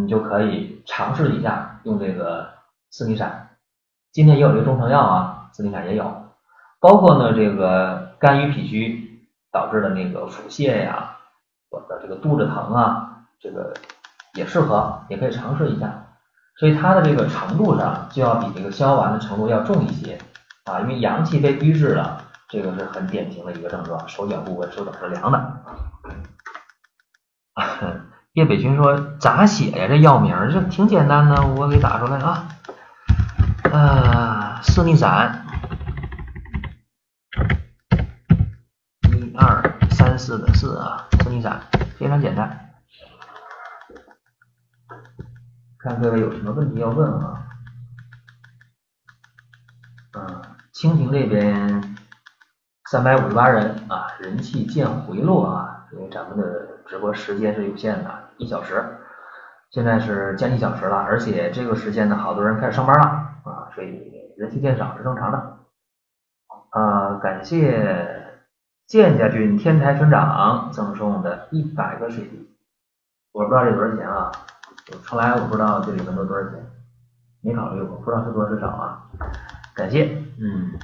[0.00, 2.48] 你就可以尝试一下用这个
[2.90, 3.53] 四逆散。
[4.14, 6.28] 今天也有这个中成药啊，四逆散也有，
[6.78, 11.16] 包括呢这个肝郁脾虚导致的那个腹泻呀，
[11.68, 13.74] 或者这个肚子疼啊，这个
[14.34, 16.06] 也适合，也可以尝试一下。
[16.56, 20.16] 所以它的这个程度上就要比这个消消丸的程度要重一些。
[20.64, 25.52] 啊，因为阳气被瘀滞了，这个是很典型的一个症状，手脚部位，手脚是凉的。
[28.34, 29.88] 叶北群说咋写呀？
[29.88, 32.46] 这药名这挺简单的，我给打出来啊。
[33.74, 35.44] 啊，四逆散，
[39.10, 39.60] 一二
[39.90, 41.60] 三四的四啊，四逆散
[41.98, 42.70] 非常简单。
[45.78, 47.46] 看各位有什么问题要问啊？
[50.12, 50.42] 嗯。
[50.72, 51.96] 蜻蜓这边
[52.88, 56.44] 三百五十八人啊，人气见回落啊，因为咱们的
[56.86, 58.84] 直播时间是有限的，一小时，
[59.72, 63.23] 现在是将近小时了，而且这个时间呢，好多人开始上班了，
[63.74, 65.58] 所以人气见少是正常的。
[66.70, 68.40] 啊，感谢
[68.86, 72.50] 建家军天才村长赠送的一百个水滴，
[73.32, 74.32] 我不知道这多少钱啊，
[75.04, 76.58] 从来我不知道这里面都多少钱，
[77.42, 79.06] 没考虑过，不知道是多是少啊。
[79.74, 80.78] 感谢，嗯，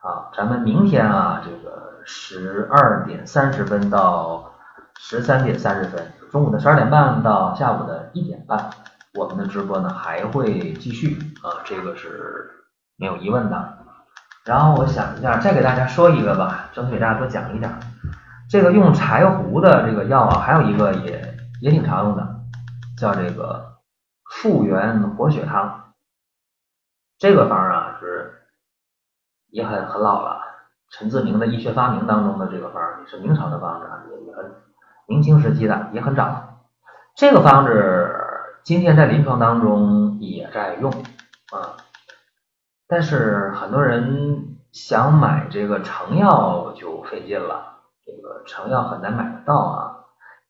[0.00, 4.52] 好，咱们明天啊，这个十二点三十分到
[4.98, 8.70] 十三点三十分，中午的十二点半到下午的一点半，
[9.16, 12.50] 我们的直播呢还会继续啊，这个是
[12.96, 13.78] 没有疑问的。
[14.44, 17.72] 然后我想一下，再给大家说一个吧，争取给大家多讲一点。
[18.48, 22.24] 这个用柴胡的这个药啊，还有一个也也挺常用的，
[22.96, 23.78] 叫这个
[24.30, 25.92] 复原活血汤。
[27.18, 28.32] 这个方啊是
[29.48, 30.40] 也很很老了，
[30.90, 34.54] 陈自明的医学发明当中的这个方也是明朝的方子，也也很
[35.08, 36.68] 明清时期的也很早。
[37.16, 37.72] 这个方子
[38.66, 41.78] 今天在临床当中也在用啊，
[42.88, 47.64] 但是很多人想买这个成药就费劲了，
[48.04, 49.94] 这个成药很难买得到啊。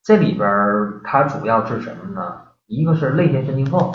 [0.03, 0.49] 这里边
[1.03, 2.41] 它主要治什么呢？
[2.65, 3.93] 一个是肋间神经痛，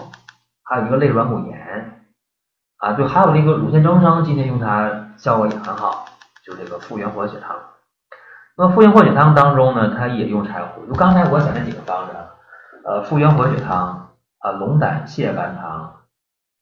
[0.63, 2.05] 还有一个肋软骨炎。
[2.77, 6.05] 啊，对，还有那个乳腺增生，今天用它效果也很好，
[6.47, 7.57] 就这个复原活血汤。
[8.57, 10.87] 那复原活血汤当中呢，它也用柴胡。
[10.87, 12.13] 就刚才我讲那几个方子，
[12.85, 14.02] 呃，复原活血汤
[14.43, 16.03] 啊，龙胆泻肝汤，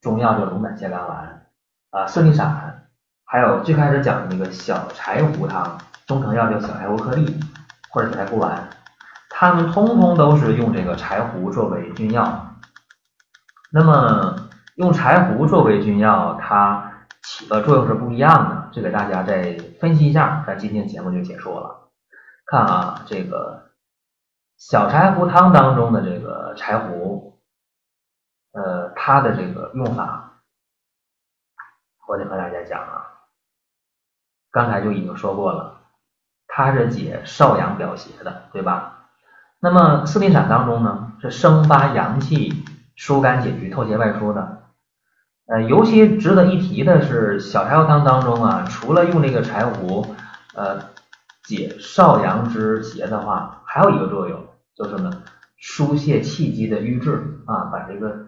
[0.01, 1.47] 中药叫龙胆泻肝丸
[1.91, 2.89] 啊，四逆散，
[3.24, 7.41] 还有最开始讲的那个小柴胡汤，中成药叫小柴胡颗粒
[7.91, 8.68] 或者小柴胡丸，
[9.31, 12.47] 它们通通都是用这个柴胡作为君药。
[13.72, 14.37] 那么
[14.74, 18.68] 用柴胡作为君药，它起的作用是不一样的。
[18.72, 21.89] 这给大家再分析一下，咱今天节目就结束了。
[22.47, 23.70] 看啊，这个
[24.59, 27.30] 小柴胡汤当中的这个柴胡，
[28.53, 30.40] 呃，它的这个用法，
[32.09, 33.07] 我得和大家讲啊。
[34.51, 35.80] 刚才就已经说过了，
[36.48, 39.09] 它是解少阳表邪的，对吧？
[39.61, 42.64] 那么四逆散当中呢，是生发阳气、
[42.96, 44.62] 疏肝解郁、透邪外出的。
[45.46, 50.14] 呃，尤其值得一提的是，小柴胡汤当中啊，除了用这个柴胡，
[50.55, 50.80] 呃，
[51.44, 55.22] 解少阳之邪的话，还有一个作用，就是呢，
[55.59, 58.26] 疏泄气机的瘀滞啊，把这个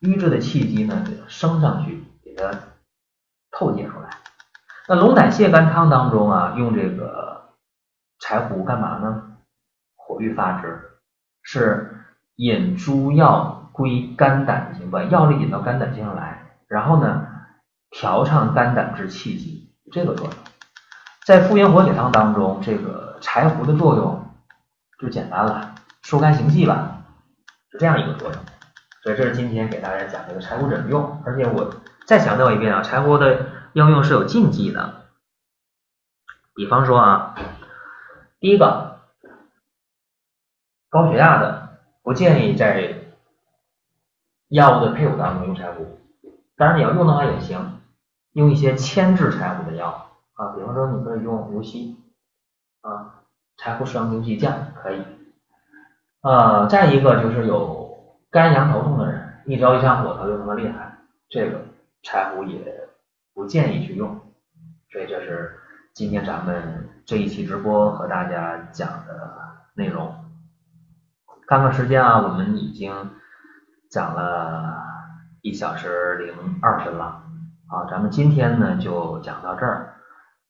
[0.00, 2.50] 瘀滞的气机呢给它升上去，给它
[3.50, 4.10] 透解出来。
[4.88, 7.54] 那龙胆泻肝汤当中啊，用这个
[8.20, 9.36] 柴胡干嘛呢？
[9.96, 10.80] 火郁发之，
[11.42, 17.26] 是引诸药归肝胆经，把药力引到肝胆经上来，然后呢，
[17.90, 20.34] 调畅肝胆之气机，这个作用。
[21.26, 24.30] 在复原活血汤当中，这个柴胡的作用
[24.98, 27.02] 就简单了，疏肝行气吧，
[27.70, 28.40] 是这样一个作用。
[29.02, 31.72] 所以这是今天给大家讲这个柴胡怎么用，而且我
[32.06, 35.06] 再强调一遍啊，柴胡的应用是有禁忌的。
[36.54, 37.34] 比方说啊，
[38.40, 38.98] 第一个，
[40.88, 42.94] 高血压的不建议在
[44.48, 46.00] 药物的配伍当中用柴胡，
[46.56, 47.80] 当然你要用的话也行，
[48.32, 51.96] 用一些牵制柴胡的药啊，比方说你可以用牛膝
[52.80, 53.22] 啊，
[53.56, 55.02] 柴胡生牛膝酱可以。
[56.22, 57.77] 呃，再一个就是有
[58.30, 60.98] 肝阳头痛的人，一着一上火他就他妈厉害，
[61.28, 61.60] 这个
[62.02, 62.88] 柴胡也
[63.34, 64.20] 不建议去用，
[64.90, 65.54] 所以这是。
[65.94, 69.36] 今天咱们这一期直播和大家讲的
[69.74, 70.14] 内容，
[71.48, 72.94] 看看时间啊，我们已经
[73.90, 74.80] 讲了
[75.42, 77.20] 一小时零二分了，
[77.66, 79.94] 好，咱们今天呢就讲到这儿，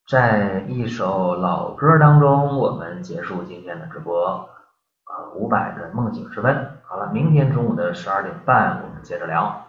[0.07, 4.47] 在一首老歌当中，我们结束今天的直播，
[5.07, 9.68] 呃，伍佰的梦醒时分，好了，明天中午的十二点半我们接着聊。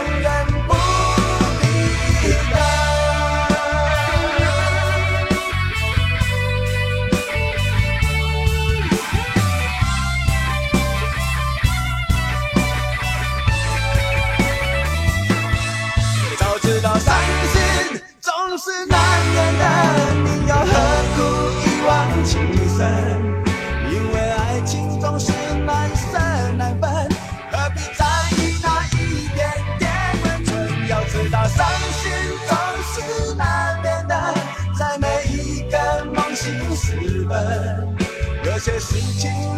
[38.61, 39.50] 些事情。